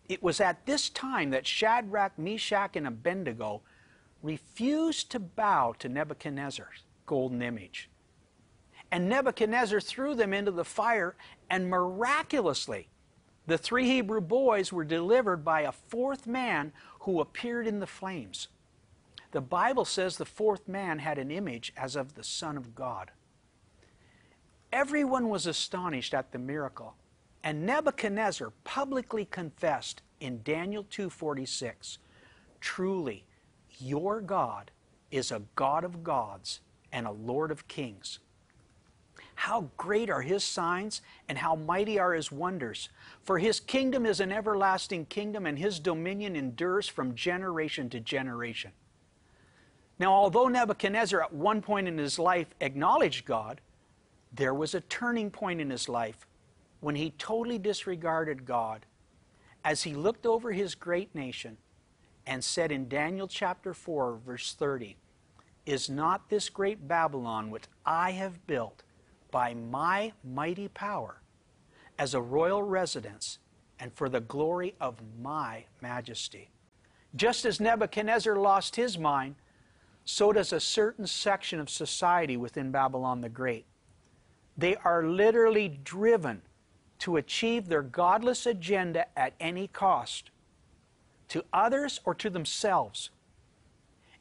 It 0.07 0.21
was 0.21 0.41
at 0.41 0.65
this 0.65 0.89
time 0.89 1.29
that 1.29 1.47
Shadrach, 1.47 2.17
Meshach, 2.17 2.75
and 2.75 2.87
Abednego 2.87 3.61
refused 4.21 5.09
to 5.11 5.19
bow 5.19 5.73
to 5.79 5.87
Nebuchadnezzar's 5.87 6.83
golden 7.05 7.41
image. 7.41 7.89
And 8.91 9.07
Nebuchadnezzar 9.07 9.79
threw 9.79 10.15
them 10.15 10.33
into 10.33 10.51
the 10.51 10.65
fire, 10.65 11.15
and 11.49 11.69
miraculously, 11.69 12.89
the 13.47 13.57
three 13.57 13.85
Hebrew 13.85 14.21
boys 14.21 14.71
were 14.73 14.83
delivered 14.83 15.45
by 15.45 15.61
a 15.61 15.71
fourth 15.71 16.27
man 16.27 16.73
who 17.01 17.21
appeared 17.21 17.67
in 17.67 17.79
the 17.79 17.87
flames. 17.87 18.49
The 19.31 19.41
Bible 19.41 19.85
says 19.85 20.17
the 20.17 20.25
fourth 20.25 20.67
man 20.67 20.99
had 20.99 21.17
an 21.17 21.31
image 21.31 21.71
as 21.77 21.95
of 21.95 22.15
the 22.15 22.23
Son 22.23 22.57
of 22.57 22.75
God. 22.75 23.11
Everyone 24.73 25.29
was 25.29 25.47
astonished 25.47 26.13
at 26.13 26.31
the 26.31 26.39
miracle, 26.39 26.95
and 27.43 27.65
Nebuchadnezzar 27.65 28.51
publicly 28.63 29.25
confessed 29.25 30.01
in 30.19 30.43
Daniel 30.43 30.83
2:46, 30.83 31.97
"Truly, 32.59 33.25
your 33.79 34.21
God 34.21 34.71
is 35.09 35.31
a 35.31 35.43
God 35.55 35.83
of 35.83 36.03
gods 36.03 36.59
and 36.91 37.07
a 37.07 37.11
Lord 37.11 37.51
of 37.51 37.67
kings." 37.67 38.19
How 39.41 39.71
great 39.75 40.11
are 40.11 40.21
his 40.21 40.43
signs 40.43 41.01
and 41.27 41.35
how 41.35 41.55
mighty 41.55 41.97
are 41.97 42.13
his 42.13 42.31
wonders. 42.31 42.89
For 43.23 43.39
his 43.39 43.59
kingdom 43.59 44.05
is 44.05 44.19
an 44.19 44.31
everlasting 44.31 45.07
kingdom, 45.07 45.47
and 45.47 45.57
his 45.57 45.79
dominion 45.79 46.35
endures 46.35 46.87
from 46.87 47.15
generation 47.15 47.89
to 47.89 47.99
generation. 47.99 48.71
Now, 49.97 50.13
although 50.13 50.47
Nebuchadnezzar 50.47 51.23
at 51.23 51.33
one 51.33 51.63
point 51.63 51.87
in 51.87 51.97
his 51.97 52.19
life 52.19 52.53
acknowledged 52.61 53.25
God, 53.25 53.61
there 54.31 54.53
was 54.53 54.75
a 54.75 54.81
turning 54.81 55.31
point 55.31 55.59
in 55.59 55.71
his 55.71 55.89
life 55.89 56.27
when 56.79 56.93
he 56.93 57.09
totally 57.17 57.57
disregarded 57.57 58.45
God 58.45 58.85
as 59.65 59.81
he 59.81 59.95
looked 59.95 60.27
over 60.27 60.51
his 60.51 60.75
great 60.75 61.15
nation 61.15 61.57
and 62.27 62.43
said 62.43 62.71
in 62.71 62.87
Daniel 62.87 63.27
chapter 63.27 63.73
4, 63.73 64.19
verse 64.23 64.53
30, 64.53 64.97
Is 65.65 65.89
not 65.89 66.29
this 66.29 66.47
great 66.47 66.87
Babylon 66.87 67.49
which 67.49 67.63
I 67.83 68.11
have 68.11 68.45
built 68.45 68.83
by 69.31 69.53
my 69.53 70.11
mighty 70.23 70.67
power 70.67 71.21
as 71.97 72.13
a 72.13 72.21
royal 72.21 72.61
residence 72.61 73.39
and 73.79 73.93
for 73.93 74.09
the 74.09 74.21
glory 74.21 74.75
of 74.79 74.95
my 75.19 75.65
majesty. 75.81 76.49
Just 77.15 77.45
as 77.45 77.59
Nebuchadnezzar 77.59 78.35
lost 78.35 78.75
his 78.75 78.97
mind, 78.97 79.35
so 80.05 80.31
does 80.31 80.53
a 80.53 80.59
certain 80.59 81.07
section 81.07 81.59
of 81.59 81.69
society 81.69 82.37
within 82.37 82.71
Babylon 82.71 83.21
the 83.21 83.29
Great. 83.29 83.65
They 84.57 84.75
are 84.77 85.03
literally 85.03 85.79
driven 85.83 86.41
to 86.99 87.17
achieve 87.17 87.67
their 87.67 87.81
godless 87.81 88.45
agenda 88.45 89.07
at 89.17 89.33
any 89.39 89.67
cost, 89.67 90.29
to 91.29 91.43
others 91.51 91.99
or 92.05 92.13
to 92.15 92.29
themselves. 92.29 93.09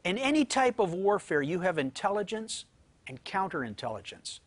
In 0.04 0.16
any 0.16 0.44
type 0.44 0.78
of 0.78 0.94
warfare, 0.94 1.42
you 1.42 1.60
have 1.60 1.76
intelligence 1.76 2.64
and 3.06 3.22
counterintelligence. 3.24 4.40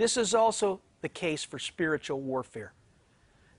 This 0.00 0.16
is 0.16 0.34
also 0.34 0.80
the 1.02 1.10
case 1.10 1.44
for 1.44 1.58
spiritual 1.58 2.22
warfare. 2.22 2.72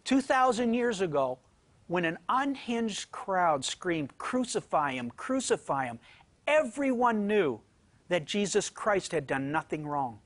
2,000 0.06 0.74
years 0.74 1.00
ago, 1.00 1.38
when 1.86 2.04
an 2.04 2.18
unhinged 2.30 3.12
crowd 3.12 3.64
screamed, 3.64 4.18
Crucify 4.18 4.94
him, 4.94 5.12
crucify 5.12 5.86
him, 5.86 6.00
everyone 6.48 7.28
knew 7.28 7.62
that 8.10 8.26
Jesus 8.26 8.72
Christ 8.72 9.12
had 9.12 9.28
done 9.28 9.52
nothing 9.52 9.86
wrong. 9.86 10.18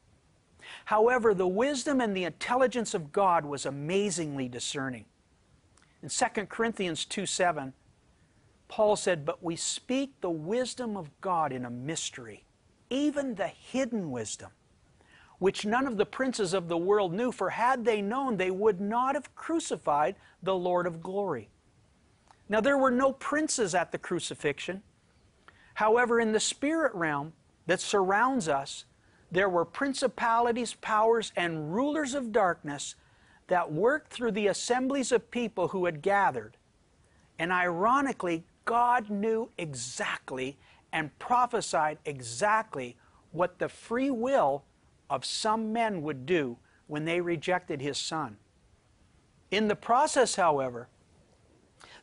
However, 0.86 1.34
the 1.34 1.49
wisdom 1.49 1.99
and 1.99 2.15
the 2.15 2.23
intelligence 2.23 2.93
of 2.93 3.12
God 3.12 3.43
was 3.43 3.65
amazingly 3.65 4.47
discerning. 4.47 5.04
In 6.01 6.08
2 6.08 6.45
Corinthians 6.45 7.04
2 7.04 7.25
7, 7.25 7.73
Paul 8.69 8.95
said, 8.95 9.25
But 9.25 9.43
we 9.43 9.58
speak 9.58 10.21
the 10.21 10.30
wisdom 10.30 10.95
of 10.95 11.10
God 11.19 11.51
in 11.51 11.65
a 11.65 11.69
mystery, 11.69 12.45
even 12.89 13.36
the 13.36 13.47
hidden 13.47 14.12
wisdom, 14.12 14.51
which 15.39 15.65
none 15.65 15.88
of 15.88 15.98
the 15.98 16.06
princes 16.06 16.54
of 16.54 16.67
the 16.67 16.78
world 16.78 17.13
knew, 17.13 17.32
for 17.32 17.50
had 17.50 17.84
they 17.86 18.02
known, 18.02 18.38
they 18.38 18.52
would 18.52 18.80
not 18.80 19.15
have 19.15 19.36
crucified 19.36 20.15
the 20.41 20.56
Lord 20.56 20.88
of 20.88 21.02
glory. 21.02 21.50
Now, 22.48 22.62
there 22.62 22.78
were 22.78 22.91
no 22.91 23.12
princes 23.12 23.74
at 23.74 23.91
the 23.91 23.98
crucifixion. 23.98 24.84
However, 25.76 26.19
in 26.19 26.32
the 26.32 26.39
spirit 26.39 26.93
realm 26.93 27.34
that 27.65 27.82
surrounds 27.82 28.48
us, 28.48 28.86
there 29.32 29.50
were 29.50 29.65
principalities, 29.65 30.76
powers, 30.76 31.32
and 31.36 31.74
rulers 31.74 32.13
of 32.13 32.32
darkness 32.32 32.95
that 33.48 33.71
worked 33.71 34.12
through 34.12 34.32
the 34.32 34.48
assemblies 34.48 35.12
of 35.12 35.32
people 35.32 35.69
who 35.69 35.86
had 35.86 36.02
gathered. 36.02 36.58
And 37.38 37.52
ironically, 37.52 38.45
God 38.63 39.10
knew 39.10 39.50
exactly 39.58 40.58
and 40.93 41.17
prophesied 41.19 41.98
exactly 42.06 42.95
what 43.32 43.60
the 43.60 43.67
free 43.67 44.10
will 44.10 44.63
of 45.10 45.26
some 45.26 45.72
men 45.74 46.02
would 46.02 46.26
do 46.26 46.58
when 46.88 47.06
they 47.06 47.22
rejected 47.22 47.82
his 47.82 47.98
son. 47.98 48.38
In 49.52 49.68
the 49.68 49.76
process, 49.76 50.36
however, 50.36 50.88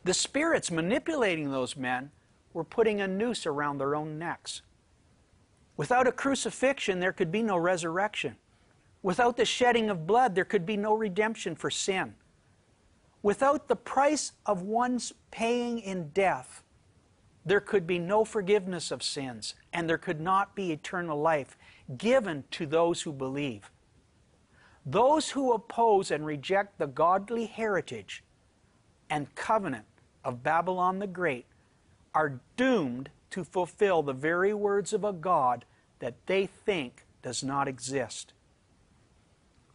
the 0.03 0.13
spirits 0.13 0.71
manipulating 0.71 1.51
those 1.51 1.75
men 1.75 2.11
were 2.53 2.63
putting 2.63 3.01
a 3.01 3.07
noose 3.07 3.45
around 3.45 3.77
their 3.77 3.95
own 3.95 4.17
necks. 4.19 4.61
Without 5.75 6.07
a 6.07 6.11
crucifixion, 6.11 6.99
there 6.99 7.13
could 7.13 7.31
be 7.31 7.41
no 7.41 7.57
resurrection. 7.57 8.35
Without 9.01 9.37
the 9.37 9.45
shedding 9.45 9.89
of 9.89 10.07
blood, 10.07 10.35
there 10.35 10.45
could 10.45 10.65
be 10.65 10.77
no 10.77 10.93
redemption 10.93 11.55
for 11.55 11.69
sin. 11.69 12.15
Without 13.21 13.67
the 13.67 13.75
price 13.75 14.33
of 14.45 14.61
one's 14.61 15.13
paying 15.31 15.79
in 15.79 16.09
death, 16.09 16.62
there 17.45 17.59
could 17.59 17.85
be 17.85 17.99
no 17.99 18.23
forgiveness 18.23 18.91
of 18.91 19.03
sins, 19.03 19.55
and 19.73 19.89
there 19.89 19.97
could 19.97 20.21
not 20.21 20.55
be 20.55 20.71
eternal 20.71 21.19
life 21.19 21.57
given 21.97 22.43
to 22.51 22.65
those 22.65 23.01
who 23.01 23.11
believe. 23.11 23.69
Those 24.85 25.31
who 25.31 25.53
oppose 25.53 26.11
and 26.11 26.25
reject 26.25 26.77
the 26.77 26.87
godly 26.87 27.45
heritage 27.45 28.23
and 29.09 29.33
covenant 29.35 29.85
of 30.23 30.43
Babylon 30.43 30.99
the 30.99 31.07
Great 31.07 31.45
are 32.13 32.39
doomed 32.57 33.09
to 33.31 33.43
fulfill 33.43 34.03
the 34.03 34.13
very 34.13 34.53
words 34.53 34.93
of 34.93 35.03
a 35.03 35.13
God 35.13 35.65
that 35.99 36.15
they 36.25 36.45
think 36.45 37.05
does 37.21 37.43
not 37.43 37.67
exist. 37.67 38.33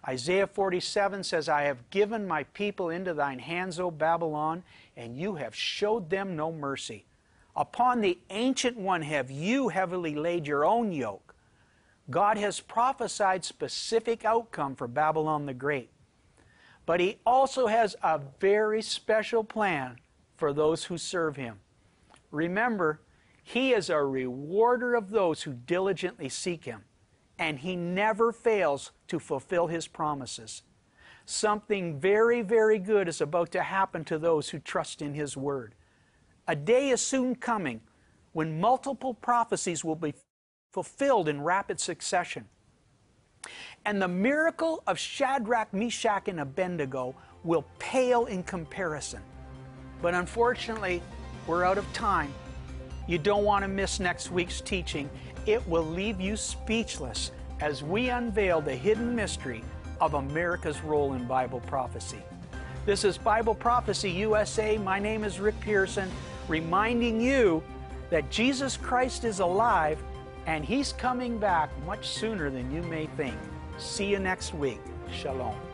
Isaiah 0.06 0.46
47 0.46 1.24
says, 1.24 1.48
I 1.48 1.62
have 1.62 1.90
given 1.90 2.26
my 2.26 2.44
people 2.44 2.88
into 2.88 3.12
thine 3.12 3.40
hands, 3.40 3.80
O 3.80 3.90
Babylon, 3.90 4.62
and 4.96 5.18
you 5.18 5.34
have 5.34 5.54
showed 5.54 6.08
them 6.08 6.36
no 6.36 6.52
mercy. 6.52 7.04
Upon 7.58 8.00
the 8.00 8.20
ancient 8.30 8.76
one 8.76 9.02
have 9.02 9.32
you 9.32 9.66
heavily 9.66 10.14
laid 10.14 10.46
your 10.46 10.64
own 10.64 10.92
yoke. 10.92 11.34
God 12.08 12.38
has 12.38 12.60
prophesied 12.60 13.44
specific 13.44 14.24
outcome 14.24 14.76
for 14.76 14.86
Babylon 14.86 15.44
the 15.44 15.54
Great. 15.54 15.90
But 16.86 17.00
he 17.00 17.18
also 17.26 17.66
has 17.66 17.96
a 18.00 18.20
very 18.38 18.80
special 18.80 19.42
plan 19.42 19.96
for 20.36 20.52
those 20.52 20.84
who 20.84 20.96
serve 20.96 21.34
him. 21.34 21.58
Remember, 22.30 23.00
he 23.42 23.72
is 23.72 23.90
a 23.90 24.04
rewarder 24.04 24.94
of 24.94 25.10
those 25.10 25.42
who 25.42 25.52
diligently 25.52 26.28
seek 26.28 26.64
him, 26.64 26.84
and 27.40 27.58
he 27.58 27.74
never 27.74 28.30
fails 28.30 28.92
to 29.08 29.18
fulfill 29.18 29.66
his 29.66 29.88
promises. 29.88 30.62
Something 31.26 31.98
very, 31.98 32.40
very 32.40 32.78
good 32.78 33.08
is 33.08 33.20
about 33.20 33.50
to 33.50 33.64
happen 33.64 34.04
to 34.04 34.16
those 34.16 34.50
who 34.50 34.60
trust 34.60 35.02
in 35.02 35.14
his 35.14 35.36
word. 35.36 35.74
A 36.48 36.56
day 36.56 36.88
is 36.88 37.02
soon 37.02 37.34
coming 37.34 37.82
when 38.32 38.58
multiple 38.58 39.12
prophecies 39.12 39.84
will 39.84 39.96
be 39.96 40.14
fulfilled 40.72 41.28
in 41.28 41.42
rapid 41.42 41.78
succession. 41.78 42.46
And 43.84 44.00
the 44.00 44.08
miracle 44.08 44.82
of 44.86 44.98
Shadrach, 44.98 45.74
Meshach, 45.74 46.26
and 46.26 46.40
Abednego 46.40 47.14
will 47.44 47.66
pale 47.78 48.24
in 48.24 48.42
comparison. 48.42 49.20
But 50.00 50.14
unfortunately, 50.14 51.02
we're 51.46 51.64
out 51.64 51.76
of 51.76 51.90
time. 51.92 52.32
You 53.06 53.18
don't 53.18 53.44
want 53.44 53.62
to 53.62 53.68
miss 53.68 54.00
next 54.00 54.30
week's 54.30 54.62
teaching. 54.62 55.10
It 55.44 55.66
will 55.68 55.84
leave 55.84 56.18
you 56.18 56.34
speechless 56.34 57.30
as 57.60 57.82
we 57.82 58.08
unveil 58.08 58.62
the 58.62 58.74
hidden 58.74 59.14
mystery 59.14 59.62
of 60.00 60.14
America's 60.14 60.80
role 60.82 61.12
in 61.12 61.26
Bible 61.26 61.60
prophecy. 61.60 62.22
This 62.86 63.04
is 63.04 63.18
Bible 63.18 63.54
Prophecy 63.54 64.10
USA. 64.12 64.78
My 64.78 64.98
name 64.98 65.24
is 65.24 65.40
Rick 65.40 65.60
Pearson, 65.60 66.10
reminding 66.48 67.20
you 67.20 67.62
that 68.10 68.30
Jesus 68.30 68.76
Christ 68.76 69.24
is 69.24 69.40
alive 69.40 70.02
and 70.46 70.64
He's 70.64 70.92
coming 70.92 71.38
back 71.38 71.70
much 71.84 72.08
sooner 72.08 72.50
than 72.50 72.70
you 72.70 72.82
may 72.82 73.06
think. 73.16 73.36
See 73.76 74.06
you 74.06 74.18
next 74.18 74.54
week. 74.54 74.80
Shalom. 75.12 75.67